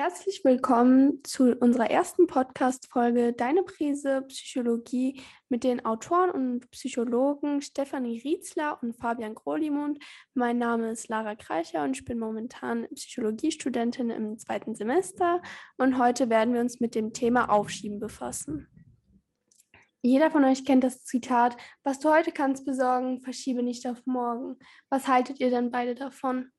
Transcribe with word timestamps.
Herzlich 0.00 0.44
willkommen 0.44 1.24
zu 1.24 1.56
unserer 1.56 1.90
ersten 1.90 2.28
Podcast-Folge 2.28 3.32
Deine 3.32 3.64
Prise 3.64 4.22
Psychologie 4.28 5.20
mit 5.48 5.64
den 5.64 5.84
Autoren 5.84 6.30
und 6.30 6.70
Psychologen 6.70 7.60
Stefanie 7.62 8.20
Rietzler 8.20 8.78
und 8.80 8.92
Fabian 8.92 9.34
Grolimund. 9.34 9.98
Mein 10.34 10.56
Name 10.56 10.90
ist 10.90 11.08
Lara 11.08 11.34
Kreicher 11.34 11.82
und 11.82 11.96
ich 11.96 12.04
bin 12.04 12.20
momentan 12.20 12.86
Psychologiestudentin 12.94 14.10
im 14.10 14.38
zweiten 14.38 14.76
Semester 14.76 15.42
und 15.78 15.98
heute 15.98 16.30
werden 16.30 16.54
wir 16.54 16.60
uns 16.60 16.78
mit 16.78 16.94
dem 16.94 17.12
Thema 17.12 17.50
Aufschieben 17.50 17.98
befassen. 17.98 18.68
Jeder 20.00 20.30
von 20.30 20.44
euch 20.44 20.64
kennt 20.64 20.84
das 20.84 21.02
Zitat, 21.02 21.56
was 21.82 21.98
du 21.98 22.08
heute 22.08 22.30
kannst 22.30 22.64
besorgen, 22.64 23.20
verschiebe 23.20 23.64
nicht 23.64 23.84
auf 23.88 24.06
morgen. 24.06 24.60
Was 24.90 25.08
haltet 25.08 25.40
ihr 25.40 25.50
denn 25.50 25.72
beide 25.72 25.96
davon? 25.96 26.52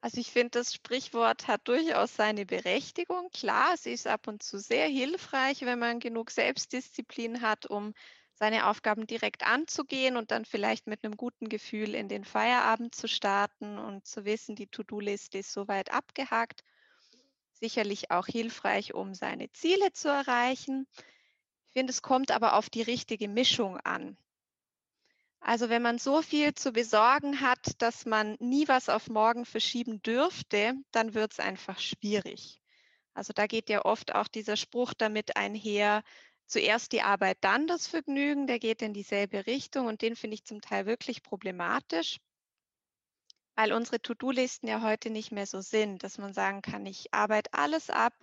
Also 0.00 0.20
ich 0.20 0.30
finde, 0.30 0.50
das 0.58 0.72
Sprichwort 0.74 1.48
hat 1.48 1.66
durchaus 1.66 2.14
seine 2.14 2.46
Berechtigung. 2.46 3.30
Klar, 3.30 3.74
es 3.74 3.84
ist 3.86 4.06
ab 4.06 4.28
und 4.28 4.42
zu 4.42 4.58
sehr 4.58 4.86
hilfreich, 4.86 5.62
wenn 5.62 5.78
man 5.78 5.98
genug 6.00 6.30
Selbstdisziplin 6.30 7.42
hat, 7.42 7.66
um 7.66 7.94
seine 8.34 8.68
Aufgaben 8.68 9.08
direkt 9.08 9.44
anzugehen 9.44 10.16
und 10.16 10.30
dann 10.30 10.44
vielleicht 10.44 10.86
mit 10.86 11.04
einem 11.04 11.16
guten 11.16 11.48
Gefühl 11.48 11.94
in 11.96 12.08
den 12.08 12.24
Feierabend 12.24 12.94
zu 12.94 13.08
starten 13.08 13.78
und 13.78 14.06
zu 14.06 14.24
wissen, 14.24 14.54
die 14.54 14.68
To-Do-Liste 14.68 15.38
ist 15.38 15.52
soweit 15.52 15.92
abgehakt. 15.92 16.62
Sicherlich 17.54 18.12
auch 18.12 18.26
hilfreich, 18.26 18.94
um 18.94 19.14
seine 19.14 19.50
Ziele 19.52 19.92
zu 19.92 20.08
erreichen. 20.08 20.86
Ich 21.68 21.72
finde, 21.72 21.90
es 21.90 22.02
kommt 22.02 22.30
aber 22.30 22.54
auf 22.54 22.70
die 22.70 22.82
richtige 22.82 23.28
Mischung 23.28 23.78
an. 23.78 24.16
Also 25.40 25.68
wenn 25.68 25.82
man 25.82 25.98
so 25.98 26.22
viel 26.22 26.54
zu 26.54 26.72
besorgen 26.72 27.40
hat, 27.40 27.80
dass 27.80 28.06
man 28.06 28.36
nie 28.40 28.68
was 28.68 28.88
auf 28.88 29.08
morgen 29.08 29.44
verschieben 29.44 30.02
dürfte, 30.02 30.74
dann 30.90 31.14
wird 31.14 31.32
es 31.32 31.40
einfach 31.40 31.78
schwierig. 31.78 32.60
Also 33.14 33.32
da 33.32 33.46
geht 33.46 33.68
ja 33.68 33.84
oft 33.84 34.14
auch 34.14 34.28
dieser 34.28 34.56
Spruch 34.56 34.94
damit 34.94 35.36
einher, 35.36 36.02
zuerst 36.46 36.92
die 36.92 37.02
Arbeit, 37.02 37.38
dann 37.42 37.66
das 37.66 37.86
Vergnügen, 37.86 38.46
der 38.46 38.58
geht 38.58 38.82
in 38.82 38.94
dieselbe 38.94 39.46
Richtung 39.46 39.86
und 39.86 40.02
den 40.02 40.16
finde 40.16 40.34
ich 40.34 40.44
zum 40.44 40.60
Teil 40.60 40.86
wirklich 40.86 41.22
problematisch, 41.22 42.18
weil 43.54 43.72
unsere 43.72 44.00
To-Do-Listen 44.00 44.68
ja 44.68 44.82
heute 44.82 45.10
nicht 45.10 45.32
mehr 45.32 45.46
so 45.46 45.60
sind, 45.60 46.02
dass 46.02 46.18
man 46.18 46.32
sagen 46.32 46.62
kann, 46.62 46.86
ich 46.86 47.12
arbeite 47.12 47.52
alles 47.52 47.90
ab 47.90 48.14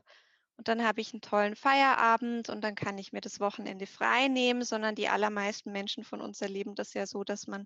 und 0.58 0.67
dann 0.67 0.84
habe 0.84 1.02
ich 1.02 1.14
einen 1.14 1.22
tollen 1.22 1.56
Feierabend 1.56 2.50
und 2.50 2.61
dann 2.64 2.75
kann 2.75 2.98
ich 2.98 3.11
mir 3.14 3.22
das 3.22 3.39
Wochenende 3.39 3.88
frei 3.88 4.28
nehmen, 4.28 4.64
sondern 4.64 4.95
die 4.95 5.09
allermeisten 5.09 5.72
Menschen 5.72 6.03
von 6.03 6.22
uns 6.22 6.42
erleben 6.42 6.75
das 6.75 6.94
ja 6.94 7.06
so, 7.06 7.23
dass 7.23 7.48
man 7.48 7.66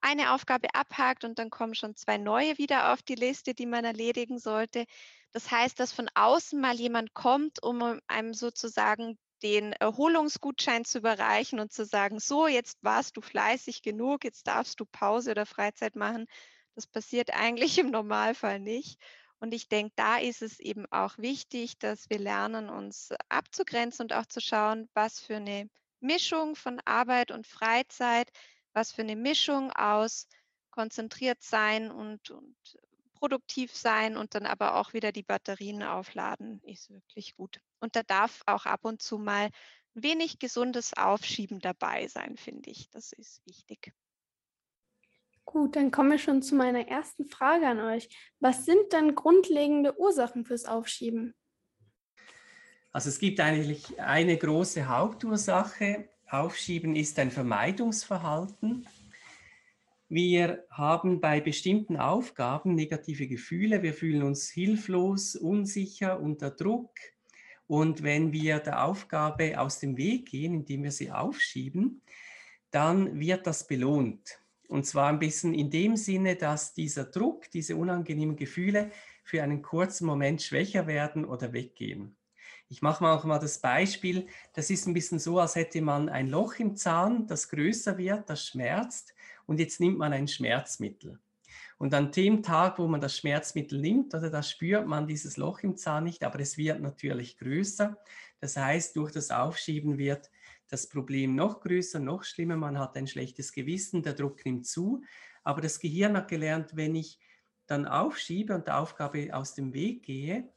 eine 0.00 0.32
Aufgabe 0.32 0.74
abhakt 0.74 1.24
und 1.24 1.38
dann 1.38 1.50
kommen 1.50 1.74
schon 1.74 1.96
zwei 1.96 2.18
neue 2.18 2.58
wieder 2.58 2.92
auf 2.92 3.02
die 3.02 3.14
Liste, 3.14 3.54
die 3.54 3.66
man 3.66 3.84
erledigen 3.84 4.38
sollte. 4.38 4.84
Das 5.32 5.50
heißt, 5.50 5.80
dass 5.80 5.92
von 5.92 6.08
außen 6.14 6.60
mal 6.60 6.76
jemand 6.76 7.14
kommt, 7.14 7.62
um 7.62 8.00
einem 8.06 8.34
sozusagen 8.34 9.18
den 9.42 9.72
Erholungsgutschein 9.72 10.84
zu 10.84 10.98
überreichen 10.98 11.60
und 11.60 11.72
zu 11.72 11.84
sagen, 11.84 12.18
so, 12.20 12.46
jetzt 12.46 12.78
warst 12.82 13.16
du 13.16 13.20
fleißig 13.20 13.82
genug, 13.82 14.24
jetzt 14.24 14.46
darfst 14.46 14.80
du 14.80 14.84
Pause 14.84 15.32
oder 15.32 15.46
Freizeit 15.46 15.96
machen. 15.96 16.26
Das 16.74 16.86
passiert 16.86 17.30
eigentlich 17.34 17.78
im 17.78 17.90
Normalfall 17.90 18.60
nicht. 18.60 19.00
Und 19.40 19.54
ich 19.54 19.68
denke, 19.68 19.92
da 19.96 20.18
ist 20.18 20.42
es 20.42 20.58
eben 20.58 20.86
auch 20.90 21.16
wichtig, 21.18 21.78
dass 21.78 22.10
wir 22.10 22.18
lernen, 22.18 22.68
uns 22.68 23.12
abzugrenzen 23.28 24.04
und 24.04 24.12
auch 24.12 24.26
zu 24.26 24.40
schauen, 24.40 24.88
was 24.94 25.20
für 25.20 25.36
eine 25.36 25.68
Mischung 26.00 26.56
von 26.56 26.80
Arbeit 26.84 27.30
und 27.30 27.46
Freizeit, 27.46 28.30
was 28.72 28.92
für 28.92 29.02
eine 29.02 29.16
Mischung 29.16 29.72
aus 29.72 30.28
konzentriert 30.70 31.42
sein 31.42 31.90
und, 31.90 32.30
und 32.30 32.56
produktiv 33.14 33.74
sein 33.74 34.16
und 34.16 34.34
dann 34.34 34.46
aber 34.46 34.76
auch 34.76 34.92
wieder 34.92 35.12
die 35.12 35.24
Batterien 35.24 35.82
aufladen, 35.82 36.60
ist 36.62 36.90
wirklich 36.90 37.34
gut. 37.36 37.60
Und 37.80 37.96
da 37.96 38.02
darf 38.02 38.42
auch 38.46 38.64
ab 38.64 38.84
und 38.84 39.02
zu 39.02 39.18
mal 39.18 39.50
ein 39.96 40.02
wenig 40.02 40.38
gesundes 40.38 40.94
Aufschieben 40.94 41.60
dabei 41.60 42.06
sein, 42.06 42.36
finde 42.36 42.70
ich. 42.70 42.88
Das 42.90 43.12
ist 43.12 43.44
wichtig. 43.44 43.92
Gut, 45.50 45.76
dann 45.76 45.90
kommen 45.90 46.10
wir 46.10 46.18
schon 46.18 46.42
zu 46.42 46.54
meiner 46.56 46.88
ersten 46.88 47.24
Frage 47.24 47.66
an 47.66 47.80
euch. 47.80 48.10
Was 48.38 48.66
sind 48.66 48.92
denn 48.92 49.14
grundlegende 49.14 49.98
Ursachen 49.98 50.44
fürs 50.44 50.66
Aufschieben? 50.66 51.34
Also 52.92 53.08
es 53.08 53.18
gibt 53.18 53.40
eigentlich 53.40 53.98
eine 53.98 54.36
große 54.36 54.88
Hauptursache. 54.88 56.10
Aufschieben 56.28 56.94
ist 56.94 57.18
ein 57.18 57.30
Vermeidungsverhalten. 57.30 58.86
Wir 60.10 60.66
haben 60.68 61.22
bei 61.22 61.40
bestimmten 61.40 61.96
Aufgaben 61.96 62.74
negative 62.74 63.26
Gefühle. 63.26 63.82
Wir 63.82 63.94
fühlen 63.94 64.24
uns 64.24 64.50
hilflos, 64.50 65.34
unsicher, 65.34 66.20
unter 66.20 66.50
Druck. 66.50 66.94
Und 67.66 68.02
wenn 68.02 68.34
wir 68.34 68.58
der 68.58 68.84
Aufgabe 68.84 69.58
aus 69.58 69.78
dem 69.78 69.96
Weg 69.96 70.28
gehen, 70.28 70.52
indem 70.52 70.82
wir 70.82 70.92
sie 70.92 71.10
aufschieben, 71.10 72.02
dann 72.70 73.18
wird 73.18 73.46
das 73.46 73.66
belohnt. 73.66 74.38
Und 74.68 74.84
zwar 74.86 75.08
ein 75.08 75.18
bisschen 75.18 75.54
in 75.54 75.70
dem 75.70 75.96
Sinne, 75.96 76.36
dass 76.36 76.74
dieser 76.74 77.04
Druck, 77.04 77.50
diese 77.50 77.74
unangenehmen 77.74 78.36
Gefühle 78.36 78.90
für 79.24 79.42
einen 79.42 79.62
kurzen 79.62 80.06
Moment 80.06 80.42
schwächer 80.42 80.86
werden 80.86 81.24
oder 81.24 81.52
weggehen. 81.52 82.16
Ich 82.68 82.82
mache 82.82 83.02
mal 83.02 83.16
auch 83.16 83.24
mal 83.24 83.38
das 83.38 83.58
Beispiel, 83.58 84.26
das 84.52 84.68
ist 84.68 84.86
ein 84.86 84.92
bisschen 84.92 85.18
so, 85.18 85.38
als 85.38 85.54
hätte 85.54 85.80
man 85.80 86.10
ein 86.10 86.28
Loch 86.28 86.56
im 86.58 86.76
Zahn, 86.76 87.26
das 87.26 87.48
größer 87.48 87.96
wird, 87.96 88.28
das 88.28 88.46
schmerzt 88.46 89.14
und 89.46 89.58
jetzt 89.58 89.80
nimmt 89.80 89.96
man 89.96 90.12
ein 90.12 90.28
Schmerzmittel. 90.28 91.18
Und 91.78 91.94
an 91.94 92.12
dem 92.12 92.42
Tag, 92.42 92.78
wo 92.78 92.86
man 92.86 93.00
das 93.00 93.16
Schmerzmittel 93.16 93.80
nimmt, 93.80 94.14
oder 94.14 94.28
da 94.28 94.42
spürt 94.42 94.86
man 94.86 95.06
dieses 95.06 95.38
Loch 95.38 95.60
im 95.60 95.76
Zahn 95.76 96.04
nicht, 96.04 96.24
aber 96.24 96.40
es 96.40 96.58
wird 96.58 96.80
natürlich 96.80 97.38
größer. 97.38 97.96
Das 98.40 98.56
heißt, 98.56 98.96
durch 98.96 99.12
das 99.12 99.30
Aufschieben 99.30 99.96
wird 99.96 100.30
das 100.68 100.88
Problem 100.88 101.34
noch 101.34 101.60
größer, 101.60 101.98
noch 101.98 102.24
schlimmer, 102.24 102.56
man 102.56 102.78
hat 102.78 102.96
ein 102.96 103.06
schlechtes 103.06 103.52
Gewissen, 103.52 104.02
der 104.02 104.12
Druck 104.12 104.44
nimmt 104.44 104.66
zu. 104.66 105.02
Aber 105.42 105.60
das 105.60 105.80
Gehirn 105.80 106.16
hat 106.16 106.28
gelernt, 106.28 106.76
wenn 106.76 106.94
ich 106.94 107.18
dann 107.66 107.86
aufschiebe 107.86 108.54
und 108.54 108.66
der 108.66 108.78
Aufgabe 108.78 109.34
aus 109.34 109.54
dem 109.54 109.72
Weg 109.72 110.02
gehe, 110.02 110.48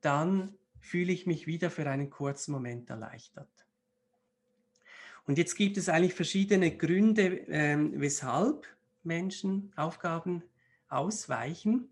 dann 0.00 0.54
fühle 0.80 1.12
ich 1.12 1.26
mich 1.26 1.46
wieder 1.46 1.70
für 1.70 1.88
einen 1.88 2.10
kurzen 2.10 2.52
Moment 2.52 2.90
erleichtert. 2.90 3.48
Und 5.26 5.38
jetzt 5.38 5.56
gibt 5.56 5.76
es 5.76 5.88
eigentlich 5.88 6.14
verschiedene 6.14 6.76
Gründe, 6.76 7.48
äh, 7.48 7.76
weshalb 7.94 8.66
Menschen 9.02 9.72
Aufgaben 9.76 10.42
ausweichen. 10.88 11.90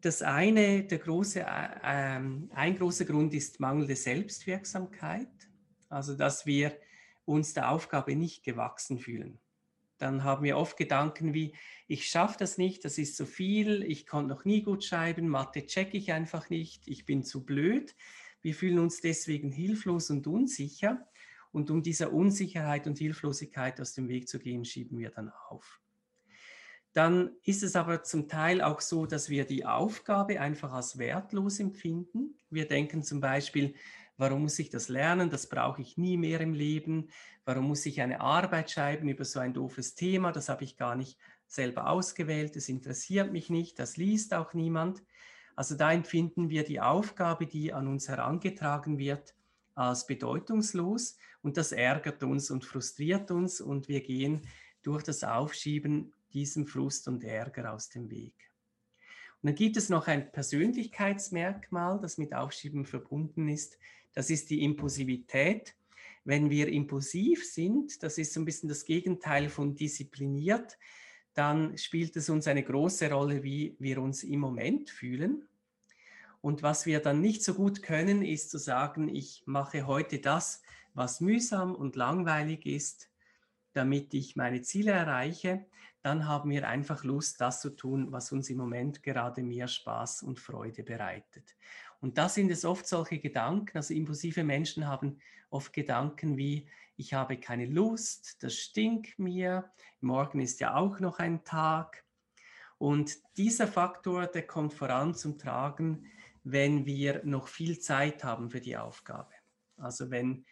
Das 0.00 0.22
eine, 0.22 0.84
der 0.84 0.98
große, 0.98 1.40
äh, 1.40 1.44
ein 1.44 2.76
großer 2.76 3.04
Grund 3.04 3.34
ist 3.34 3.60
mangelnde 3.60 3.96
Selbstwirksamkeit. 3.96 5.28
Also, 5.88 6.14
dass 6.14 6.46
wir 6.46 6.72
uns 7.30 7.54
der 7.54 7.70
Aufgabe 7.70 8.16
nicht 8.16 8.44
gewachsen 8.44 8.98
fühlen. 8.98 9.38
Dann 9.98 10.24
haben 10.24 10.44
wir 10.44 10.56
oft 10.56 10.76
Gedanken 10.76 11.34
wie, 11.34 11.54
ich 11.86 12.08
schaffe 12.08 12.38
das 12.38 12.56
nicht, 12.56 12.84
das 12.84 12.96
ist 12.96 13.16
zu 13.16 13.26
viel, 13.26 13.82
ich 13.82 14.06
konnte 14.06 14.30
noch 14.30 14.44
nie 14.44 14.62
gut 14.62 14.82
schreiben, 14.82 15.28
Mathe 15.28 15.66
checke 15.66 15.96
ich 15.96 16.12
einfach 16.12 16.48
nicht, 16.48 16.88
ich 16.88 17.04
bin 17.04 17.22
zu 17.22 17.44
blöd. 17.44 17.94
Wir 18.40 18.54
fühlen 18.54 18.78
uns 18.78 19.02
deswegen 19.02 19.52
hilflos 19.52 20.08
und 20.08 20.26
unsicher. 20.26 21.06
Und 21.52 21.70
um 21.70 21.82
dieser 21.82 22.12
Unsicherheit 22.12 22.86
und 22.86 22.96
Hilflosigkeit 22.98 23.80
aus 23.80 23.92
dem 23.92 24.08
Weg 24.08 24.28
zu 24.28 24.38
gehen, 24.38 24.64
schieben 24.64 24.98
wir 24.98 25.10
dann 25.10 25.30
auf. 25.48 25.80
Dann 26.92 27.36
ist 27.44 27.62
es 27.62 27.76
aber 27.76 28.02
zum 28.02 28.28
Teil 28.28 28.62
auch 28.62 28.80
so, 28.80 29.06
dass 29.06 29.28
wir 29.28 29.44
die 29.44 29.64
Aufgabe 29.64 30.40
einfach 30.40 30.72
als 30.72 30.98
wertlos 30.98 31.60
empfinden. 31.60 32.38
Wir 32.48 32.66
denken 32.66 33.02
zum 33.02 33.20
Beispiel, 33.20 33.74
Warum 34.20 34.42
muss 34.42 34.58
ich 34.58 34.68
das 34.68 34.90
lernen? 34.90 35.30
Das 35.30 35.48
brauche 35.48 35.80
ich 35.80 35.96
nie 35.96 36.18
mehr 36.18 36.42
im 36.42 36.52
Leben. 36.52 37.08
Warum 37.46 37.68
muss 37.68 37.86
ich 37.86 38.02
eine 38.02 38.20
Arbeit 38.20 38.70
schreiben 38.70 39.08
über 39.08 39.24
so 39.24 39.40
ein 39.40 39.54
doofes 39.54 39.94
Thema? 39.94 40.30
Das 40.30 40.50
habe 40.50 40.62
ich 40.62 40.76
gar 40.76 40.94
nicht 40.94 41.18
selber 41.46 41.88
ausgewählt. 41.88 42.54
Das 42.54 42.68
interessiert 42.68 43.32
mich 43.32 43.48
nicht. 43.48 43.78
Das 43.78 43.96
liest 43.96 44.34
auch 44.34 44.52
niemand. 44.52 45.02
Also 45.56 45.74
da 45.74 45.90
empfinden 45.90 46.50
wir 46.50 46.64
die 46.64 46.82
Aufgabe, 46.82 47.46
die 47.46 47.72
an 47.72 47.88
uns 47.88 48.10
herangetragen 48.10 48.98
wird, 48.98 49.34
als 49.74 50.06
bedeutungslos 50.06 51.16
und 51.40 51.56
das 51.56 51.72
ärgert 51.72 52.22
uns 52.22 52.50
und 52.50 52.66
frustriert 52.66 53.30
uns 53.30 53.62
und 53.62 53.88
wir 53.88 54.02
gehen 54.02 54.42
durch 54.82 55.02
das 55.02 55.24
Aufschieben 55.24 56.12
diesem 56.34 56.66
Frust 56.66 57.08
und 57.08 57.24
Ärger 57.24 57.72
aus 57.72 57.88
dem 57.88 58.10
Weg. 58.10 58.34
Und 59.42 59.48
dann 59.48 59.54
gibt 59.54 59.78
es 59.78 59.88
noch 59.88 60.06
ein 60.06 60.30
Persönlichkeitsmerkmal, 60.30 61.98
das 61.98 62.18
mit 62.18 62.34
Aufschieben 62.34 62.84
verbunden 62.84 63.48
ist. 63.48 63.78
Das 64.12 64.30
ist 64.30 64.50
die 64.50 64.64
Impulsivität. 64.64 65.74
Wenn 66.24 66.50
wir 66.50 66.68
impulsiv 66.68 67.44
sind, 67.44 68.02
das 68.02 68.18
ist 68.18 68.32
so 68.32 68.40
ein 68.40 68.44
bisschen 68.44 68.68
das 68.68 68.84
Gegenteil 68.84 69.48
von 69.48 69.74
diszipliniert, 69.74 70.78
dann 71.34 71.78
spielt 71.78 72.16
es 72.16 72.28
uns 72.28 72.46
eine 72.46 72.62
große 72.62 73.10
Rolle, 73.10 73.42
wie 73.42 73.76
wir 73.78 74.02
uns 74.02 74.22
im 74.24 74.40
Moment 74.40 74.90
fühlen. 74.90 75.48
Und 76.42 76.62
was 76.62 76.86
wir 76.86 77.00
dann 77.00 77.20
nicht 77.20 77.44
so 77.44 77.54
gut 77.54 77.82
können, 77.82 78.22
ist 78.22 78.50
zu 78.50 78.58
sagen, 78.58 79.08
ich 79.08 79.42
mache 79.46 79.86
heute 79.86 80.18
das, 80.18 80.62
was 80.94 81.20
mühsam 81.20 81.74
und 81.74 81.96
langweilig 81.96 82.66
ist. 82.66 83.10
damit 83.72 84.14
ich 84.14 84.36
meine 84.36 84.62
Ziele 84.62 84.90
erreiche, 84.90 85.64
dann 86.02 86.26
haben 86.26 86.50
wir 86.50 86.66
einfach 86.68 87.04
Lust, 87.04 87.40
das 87.40 87.60
zu 87.60 87.70
tun, 87.70 88.10
was 88.10 88.32
uns 88.32 88.48
im 88.50 88.56
Moment 88.56 89.02
gerade 89.02 89.42
mehr 89.42 89.68
Spaß 89.68 90.22
und 90.22 90.40
Freude 90.40 90.82
bereitet. 90.82 91.54
Und 92.00 92.18
da 92.18 92.28
sind 92.28 92.50
es 92.50 92.64
oft 92.64 92.86
solche 92.86 93.18
Gedanken, 93.18 93.76
also 93.76 93.94
impulsive 93.94 94.42
Menschen 94.42 94.86
haben 94.86 95.18
oft 95.50 95.72
Gedanken 95.72 96.36
wie, 96.36 96.66
ich 96.96 97.14
habe 97.14 97.38
keine 97.38 97.66
Lust, 97.66 98.42
das 98.42 98.54
stinkt 98.54 99.18
mir, 99.18 99.70
morgen 100.00 100.40
ist 100.40 100.60
ja 100.60 100.74
auch 100.74 101.00
noch 101.00 101.18
ein 101.18 101.44
Tag. 101.44 102.04
Und 102.78 103.16
dieser 103.36 103.66
Faktor, 103.66 104.26
der 104.26 104.46
kommt 104.46 104.72
voran 104.72 105.14
zum 105.14 105.38
Tragen, 105.38 106.06
wenn 106.44 106.86
wir 106.86 107.22
noch 107.24 107.48
viel 107.48 107.78
Zeit 107.78 108.24
haben 108.24 108.50
für 108.50 108.60
die 108.60 108.76
Aufgabe. 108.76 109.32
Also 109.76 110.10
wenn 110.10 110.44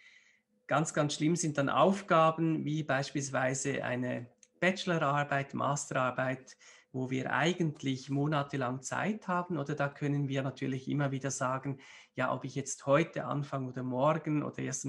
ganz, 0.66 0.92
ganz 0.92 1.14
schlimm 1.14 1.36
sind 1.36 1.58
dann 1.58 1.68
Aufgaben 1.68 2.64
wie 2.64 2.82
beispielsweise 2.82 3.84
eine 3.84 4.26
Bachelorarbeit, 4.60 5.54
Masterarbeit, 5.54 6.56
wo 6.92 7.10
wir 7.10 7.32
eigentlich 7.32 8.08
monatelang 8.10 8.82
Zeit 8.82 9.28
haben 9.28 9.58
oder 9.58 9.74
da 9.74 9.88
können 9.88 10.28
wir 10.28 10.42
natürlich 10.42 10.88
immer 10.88 11.10
wieder 11.10 11.30
sagen, 11.30 11.78
ja, 12.14 12.32
ob 12.32 12.44
ich 12.44 12.54
jetzt 12.54 12.86
heute 12.86 13.24
anfange 13.24 13.68
oder 13.68 13.82
morgen 13.82 14.42
oder 14.42 14.58
erst 14.60 14.88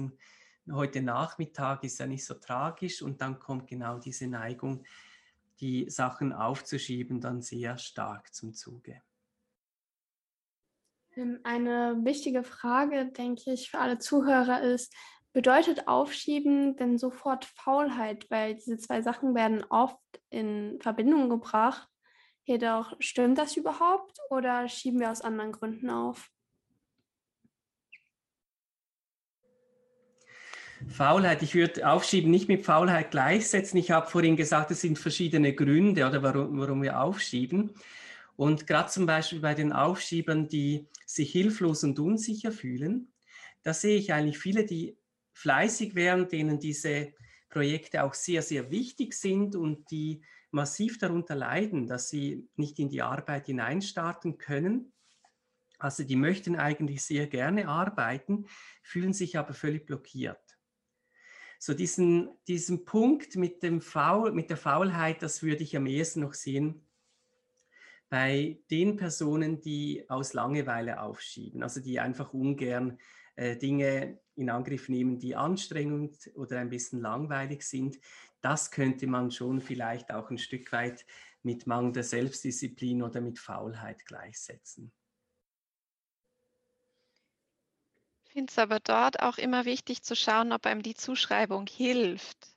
heute 0.70 1.02
Nachmittag 1.02 1.84
ist 1.84 1.98
ja 1.98 2.06
nicht 2.06 2.24
so 2.24 2.34
tragisch 2.34 3.02
und 3.02 3.20
dann 3.20 3.38
kommt 3.38 3.66
genau 3.66 3.98
diese 3.98 4.26
Neigung, 4.26 4.84
die 5.60 5.90
Sachen 5.90 6.32
aufzuschieben, 6.32 7.20
dann 7.20 7.42
sehr 7.42 7.76
stark 7.76 8.32
zum 8.34 8.54
Zuge. 8.54 9.02
Ähm, 11.16 11.40
eine 11.42 11.98
wichtige 12.02 12.42
Frage, 12.42 13.10
denke 13.12 13.52
ich, 13.52 13.70
für 13.70 13.78
alle 13.78 13.98
Zuhörer 13.98 14.62
ist, 14.62 14.94
Bedeutet 15.32 15.86
Aufschieben 15.86 16.76
denn 16.76 16.98
sofort 16.98 17.44
Faulheit? 17.44 18.28
Weil 18.30 18.56
diese 18.56 18.78
zwei 18.78 19.00
Sachen 19.00 19.34
werden 19.34 19.64
oft 19.70 19.98
in 20.30 20.78
Verbindung 20.80 21.28
gebracht. 21.28 21.88
Jedoch 22.44 22.96
stimmt 22.98 23.38
das 23.38 23.56
überhaupt 23.56 24.18
oder 24.30 24.68
schieben 24.68 24.98
wir 24.98 25.10
aus 25.10 25.20
anderen 25.20 25.52
Gründen 25.52 25.88
auf? 25.88 26.30
Faulheit, 30.88 31.42
ich 31.42 31.54
würde 31.54 31.88
Aufschieben 31.88 32.30
nicht 32.30 32.48
mit 32.48 32.64
Faulheit 32.64 33.10
gleichsetzen. 33.10 33.78
Ich 33.78 33.90
habe 33.90 34.10
vorhin 34.10 34.36
gesagt, 34.36 34.70
es 34.70 34.80
sind 34.80 34.98
verschiedene 34.98 35.54
Gründe, 35.54 36.06
oder 36.06 36.22
warum, 36.22 36.58
warum 36.58 36.82
wir 36.82 37.00
aufschieben. 37.00 37.74
Und 38.36 38.66
gerade 38.66 38.90
zum 38.90 39.06
Beispiel 39.06 39.40
bei 39.40 39.54
den 39.54 39.72
Aufschiebern, 39.72 40.48
die 40.48 40.88
sich 41.06 41.30
hilflos 41.30 41.84
und 41.84 41.98
unsicher 41.98 42.50
fühlen, 42.50 43.12
da 43.62 43.74
sehe 43.74 43.98
ich 43.98 44.12
eigentlich 44.12 44.38
viele, 44.38 44.64
die 44.64 44.96
fleißig 45.40 45.94
wären, 45.94 46.28
denen 46.28 46.58
diese 46.58 47.14
Projekte 47.48 48.04
auch 48.04 48.12
sehr, 48.12 48.42
sehr 48.42 48.70
wichtig 48.70 49.14
sind 49.14 49.56
und 49.56 49.90
die 49.90 50.22
massiv 50.50 50.98
darunter 50.98 51.34
leiden, 51.34 51.86
dass 51.86 52.10
sie 52.10 52.46
nicht 52.56 52.78
in 52.78 52.90
die 52.90 53.00
Arbeit 53.00 53.46
hineinstarten 53.46 54.36
können. 54.36 54.92
Also 55.78 56.04
die 56.04 56.16
möchten 56.16 56.56
eigentlich 56.56 57.02
sehr 57.02 57.26
gerne 57.26 57.68
arbeiten, 57.68 58.46
fühlen 58.82 59.14
sich 59.14 59.38
aber 59.38 59.54
völlig 59.54 59.86
blockiert. 59.86 60.58
So 61.58 61.72
diesen, 61.72 62.30
diesen 62.46 62.84
Punkt 62.84 63.36
mit, 63.36 63.62
dem 63.62 63.80
Faul, 63.80 64.32
mit 64.32 64.50
der 64.50 64.58
Faulheit, 64.58 65.22
das 65.22 65.42
würde 65.42 65.62
ich 65.62 65.74
am 65.74 65.86
ehesten 65.86 66.20
noch 66.20 66.34
sehen 66.34 66.86
bei 68.10 68.60
den 68.70 68.96
Personen, 68.96 69.60
die 69.60 70.04
aus 70.08 70.34
Langeweile 70.34 71.00
aufschieben, 71.00 71.62
also 71.62 71.80
die 71.80 72.00
einfach 72.00 72.34
ungern 72.34 72.98
Dinge 73.40 74.20
in 74.36 74.50
Angriff 74.50 74.88
nehmen, 74.88 75.18
die 75.18 75.36
anstrengend 75.36 76.30
oder 76.34 76.58
ein 76.58 76.70
bisschen 76.70 77.00
langweilig 77.00 77.62
sind. 77.62 77.98
Das 78.40 78.70
könnte 78.70 79.06
man 79.06 79.30
schon 79.30 79.60
vielleicht 79.60 80.12
auch 80.12 80.30
ein 80.30 80.38
Stück 80.38 80.72
weit 80.72 81.04
mit 81.42 81.66
mangelnder 81.66 82.02
Selbstdisziplin 82.02 83.02
oder 83.02 83.20
mit 83.20 83.38
Faulheit 83.38 84.04
gleichsetzen. 84.06 84.92
Ich 88.24 88.32
finde 88.32 88.50
es 88.50 88.58
aber 88.58 88.78
dort 88.78 89.20
auch 89.20 89.38
immer 89.38 89.64
wichtig 89.64 90.02
zu 90.02 90.14
schauen, 90.14 90.52
ob 90.52 90.64
einem 90.66 90.82
die 90.82 90.94
Zuschreibung 90.94 91.66
hilft. 91.66 92.56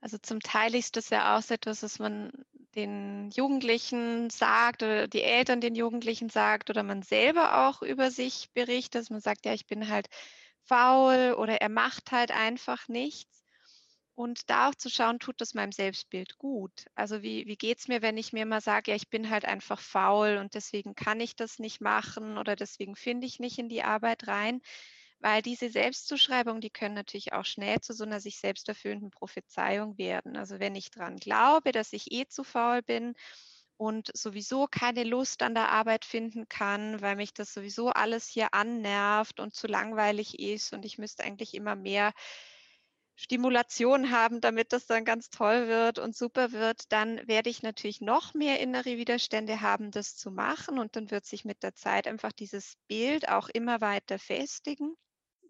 Also 0.00 0.18
zum 0.18 0.40
Teil 0.40 0.74
ist 0.74 0.96
das 0.96 1.08
ja 1.10 1.36
auch 1.36 1.42
so 1.42 1.54
etwas, 1.54 1.82
was 1.82 1.98
man 1.98 2.30
den 2.76 3.30
Jugendlichen 3.30 4.30
sagt 4.30 4.82
oder 4.82 5.08
die 5.08 5.22
Eltern 5.22 5.60
den 5.60 5.74
Jugendlichen 5.74 6.28
sagt 6.30 6.70
oder 6.70 6.82
man 6.82 7.02
selber 7.02 7.68
auch 7.68 7.82
über 7.82 8.10
sich 8.10 8.50
berichtet, 8.54 9.02
dass 9.02 9.10
man 9.10 9.20
sagt, 9.20 9.46
ja, 9.46 9.54
ich 9.54 9.66
bin 9.66 9.88
halt 9.88 10.08
faul 10.64 11.34
oder 11.38 11.60
er 11.60 11.68
macht 11.70 12.12
halt 12.12 12.30
einfach 12.30 12.88
nichts. 12.88 13.42
Und 14.14 14.50
da 14.50 14.68
auch 14.68 14.74
zu 14.74 14.90
schauen, 14.90 15.20
tut 15.20 15.40
das 15.40 15.54
meinem 15.54 15.70
Selbstbild 15.72 16.38
gut? 16.38 16.86
Also 16.96 17.22
wie, 17.22 17.46
wie 17.46 17.56
geht 17.56 17.78
es 17.78 17.88
mir, 17.88 18.02
wenn 18.02 18.16
ich 18.18 18.32
mir 18.32 18.46
mal 18.46 18.60
sage, 18.60 18.90
ja, 18.90 18.96
ich 18.96 19.08
bin 19.10 19.30
halt 19.30 19.44
einfach 19.44 19.80
faul 19.80 20.38
und 20.38 20.54
deswegen 20.54 20.94
kann 20.96 21.20
ich 21.20 21.36
das 21.36 21.58
nicht 21.60 21.80
machen 21.80 22.36
oder 22.36 22.56
deswegen 22.56 22.96
finde 22.96 23.26
ich 23.28 23.38
nicht 23.38 23.58
in 23.58 23.68
die 23.68 23.84
Arbeit 23.84 24.26
rein? 24.26 24.60
Weil 25.20 25.42
diese 25.42 25.70
Selbstzuschreibungen, 25.70 26.60
die 26.60 26.70
können 26.70 26.94
natürlich 26.94 27.32
auch 27.32 27.44
schnell 27.44 27.80
zu 27.80 27.92
so 27.92 28.04
einer 28.04 28.20
sich 28.20 28.38
selbst 28.38 28.68
erfüllenden 28.68 29.10
Prophezeiung 29.10 29.98
werden. 29.98 30.36
Also 30.36 30.60
wenn 30.60 30.74
ich 30.74 30.90
daran 30.90 31.16
glaube, 31.16 31.72
dass 31.72 31.92
ich 31.92 32.12
eh 32.12 32.26
zu 32.26 32.44
faul 32.44 32.82
bin 32.82 33.14
und 33.76 34.10
sowieso 34.16 34.66
keine 34.66 35.04
Lust 35.04 35.42
an 35.42 35.54
der 35.54 35.70
Arbeit 35.70 36.04
finden 36.04 36.48
kann, 36.48 37.00
weil 37.00 37.16
mich 37.16 37.32
das 37.34 37.54
sowieso 37.54 37.88
alles 37.90 38.28
hier 38.28 38.54
annervt 38.54 39.40
und 39.40 39.54
zu 39.54 39.66
langweilig 39.66 40.38
ist 40.38 40.72
und 40.72 40.84
ich 40.84 40.98
müsste 40.98 41.24
eigentlich 41.24 41.54
immer 41.54 41.76
mehr 41.76 42.12
Stimulation 43.20 44.12
haben, 44.12 44.40
damit 44.40 44.72
das 44.72 44.86
dann 44.86 45.04
ganz 45.04 45.28
toll 45.30 45.66
wird 45.66 45.98
und 45.98 46.16
super 46.16 46.52
wird, 46.52 46.92
dann 46.92 47.26
werde 47.26 47.50
ich 47.50 47.62
natürlich 47.62 48.00
noch 48.00 48.32
mehr 48.32 48.60
innere 48.60 48.96
Widerstände 48.96 49.60
haben, 49.60 49.90
das 49.90 50.16
zu 50.16 50.30
machen. 50.30 50.78
Und 50.78 50.94
dann 50.94 51.10
wird 51.10 51.26
sich 51.26 51.44
mit 51.44 51.64
der 51.64 51.74
Zeit 51.74 52.06
einfach 52.06 52.30
dieses 52.30 52.76
Bild 52.86 53.28
auch 53.28 53.48
immer 53.48 53.80
weiter 53.80 54.20
festigen 54.20 54.94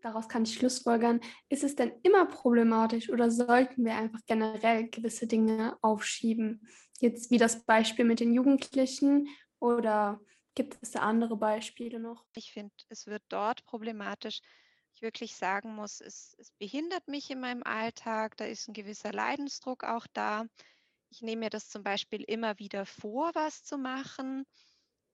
daraus 0.02 0.28
kann 0.28 0.44
ich 0.44 0.54
schlussfolgern, 0.54 1.20
ist 1.48 1.64
es 1.64 1.74
denn 1.74 1.92
immer 2.02 2.26
problematisch 2.26 3.10
oder 3.10 3.30
sollten 3.30 3.84
wir 3.84 3.96
einfach 3.96 4.20
generell 4.26 4.88
gewisse 4.88 5.26
Dinge 5.26 5.76
aufschieben? 5.82 6.66
Jetzt 7.00 7.30
wie 7.30 7.38
das 7.38 7.64
Beispiel 7.64 8.04
mit 8.04 8.20
den 8.20 8.32
Jugendlichen 8.32 9.28
oder 9.60 10.20
gibt 10.54 10.78
es 10.80 10.92
da 10.92 11.00
andere 11.00 11.36
Beispiele 11.36 12.00
noch? 12.00 12.24
Ich 12.34 12.52
finde, 12.52 12.72
es 12.88 13.06
wird 13.06 13.22
dort 13.28 13.64
problematisch. 13.64 14.40
Ich 14.94 15.02
wirklich 15.02 15.36
sagen 15.36 15.74
muss, 15.74 16.00
es, 16.00 16.34
es 16.38 16.50
behindert 16.58 17.06
mich 17.06 17.30
in 17.30 17.40
meinem 17.40 17.62
Alltag, 17.62 18.36
da 18.36 18.44
ist 18.44 18.68
ein 18.68 18.74
gewisser 18.74 19.12
Leidensdruck 19.12 19.84
auch 19.84 20.06
da. 20.12 20.46
Ich 21.10 21.22
nehme 21.22 21.44
mir 21.44 21.50
das 21.50 21.68
zum 21.68 21.82
Beispiel 21.82 22.22
immer 22.22 22.58
wieder 22.58 22.84
vor, 22.84 23.30
was 23.34 23.62
zu 23.62 23.78
machen 23.78 24.44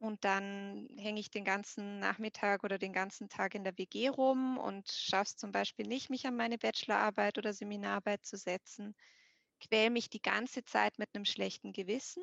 und 0.04 0.22
dann 0.22 0.86
hänge 0.98 1.18
ich 1.18 1.30
den 1.30 1.44
ganzen 1.44 1.98
Nachmittag 1.98 2.62
oder 2.62 2.76
den 2.76 2.92
ganzen 2.92 3.30
Tag 3.30 3.54
in 3.54 3.64
der 3.64 3.78
WG 3.78 4.08
rum 4.08 4.58
und 4.58 4.92
schaffe 4.92 5.30
es 5.30 5.36
zum 5.38 5.50
Beispiel 5.50 5.86
nicht, 5.86 6.10
mich 6.10 6.26
an 6.26 6.36
meine 6.36 6.58
Bachelorarbeit 6.58 7.38
oder 7.38 7.54
Seminararbeit 7.54 8.22
zu 8.26 8.36
setzen. 8.36 8.94
Quäle 9.60 9.88
mich 9.88 10.10
die 10.10 10.20
ganze 10.20 10.62
Zeit 10.62 10.98
mit 10.98 11.08
einem 11.14 11.24
schlechten 11.24 11.72
Gewissen. 11.72 12.22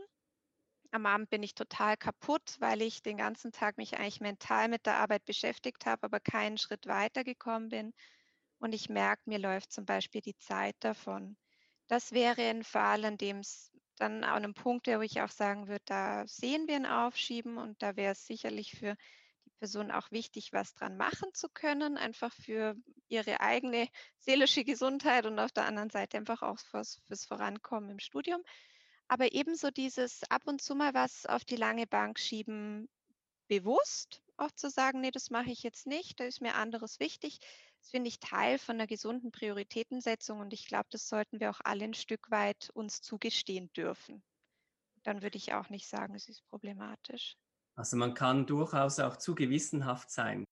Am 0.91 1.07
Abend 1.07 1.31
bin 1.31 1.41
ich 1.41 1.55
total 1.55 1.97
kaputt, 1.97 2.55
weil 2.59 2.83
ich 2.83 3.01
den 3.01 3.17
ganzen 3.17 3.51
Tag 3.51 3.77
mich 3.77 3.97
eigentlich 3.97 4.21
mental 4.21 4.67
mit 4.67 4.85
der 4.85 4.97
Arbeit 4.97 5.25
beschäftigt 5.25 5.87
habe, 5.87 6.03
aber 6.03 6.19
keinen 6.19 6.59
Schritt 6.59 6.85
weitergekommen 6.85 7.69
bin. 7.69 7.93
Und 8.59 8.75
ich 8.75 8.89
merke, 8.89 9.23
mir 9.25 9.39
läuft 9.39 9.71
zum 9.71 9.85
Beispiel 9.85 10.21
die 10.21 10.37
Zeit 10.37 10.75
davon. 10.81 11.35
Das 11.87 12.11
wäre 12.11 12.43
ein 12.43 12.63
Fall, 12.63 13.05
an 13.05 13.17
dem 13.17 13.39
es 13.39 13.70
dann 14.01 14.23
an 14.23 14.43
einem 14.43 14.53
Punkt, 14.53 14.87
wo 14.87 15.01
ich 15.01 15.21
auch 15.21 15.29
sagen 15.29 15.67
würde, 15.67 15.83
da 15.85 16.27
sehen 16.27 16.67
wir 16.67 16.75
ein 16.75 16.85
Aufschieben 16.85 17.57
und 17.57 17.81
da 17.81 17.95
wäre 17.95 18.13
es 18.13 18.25
sicherlich 18.25 18.71
für 18.71 18.95
die 19.45 19.51
Person 19.59 19.91
auch 19.91 20.11
wichtig, 20.11 20.53
was 20.53 20.73
dran 20.73 20.97
machen 20.97 21.29
zu 21.33 21.47
können, 21.49 21.97
einfach 21.97 22.33
für 22.33 22.75
ihre 23.09 23.39
eigene 23.41 23.87
seelische 24.17 24.63
Gesundheit 24.63 25.25
und 25.25 25.39
auf 25.39 25.51
der 25.51 25.65
anderen 25.65 25.89
Seite 25.89 26.17
einfach 26.17 26.41
auch 26.41 26.59
fürs, 26.59 27.01
fürs 27.07 27.25
Vorankommen 27.25 27.91
im 27.91 27.99
Studium. 27.99 28.41
Aber 29.07 29.33
ebenso 29.33 29.69
dieses 29.69 30.23
ab 30.31 30.43
und 30.45 30.61
zu 30.61 30.73
mal 30.73 30.93
was 30.93 31.25
auf 31.25 31.45
die 31.45 31.57
lange 31.57 31.85
Bank 31.85 32.17
schieben, 32.19 32.89
bewusst 33.47 34.23
auch 34.37 34.51
zu 34.51 34.69
sagen, 34.69 35.01
nee, 35.01 35.11
das 35.11 35.29
mache 35.29 35.51
ich 35.51 35.61
jetzt 35.61 35.85
nicht, 35.85 36.19
da 36.19 36.23
ist 36.23 36.41
mir 36.41 36.55
anderes 36.55 36.99
wichtig. 36.99 37.39
Das 37.81 37.89
finde 37.89 38.09
ich 38.09 38.19
Teil 38.19 38.59
von 38.59 38.75
einer 38.75 38.85
gesunden 38.85 39.31
Prioritätensetzung 39.31 40.39
und 40.39 40.53
ich 40.53 40.67
glaube, 40.67 40.87
das 40.91 41.09
sollten 41.09 41.39
wir 41.39 41.49
auch 41.49 41.61
alle 41.63 41.83
ein 41.83 41.95
Stück 41.95 42.29
weit 42.29 42.69
uns 42.75 43.01
zugestehen 43.01 43.73
dürfen. 43.73 44.23
Dann 45.03 45.23
würde 45.23 45.37
ich 45.37 45.53
auch 45.53 45.69
nicht 45.69 45.87
sagen, 45.87 46.13
es 46.13 46.29
ist 46.29 46.47
problematisch. 46.47 47.37
Also 47.75 47.97
man 47.97 48.13
kann 48.13 48.45
durchaus 48.45 48.99
auch 48.99 49.17
zu 49.17 49.33
gewissenhaft 49.33 50.11
sein. 50.11 50.45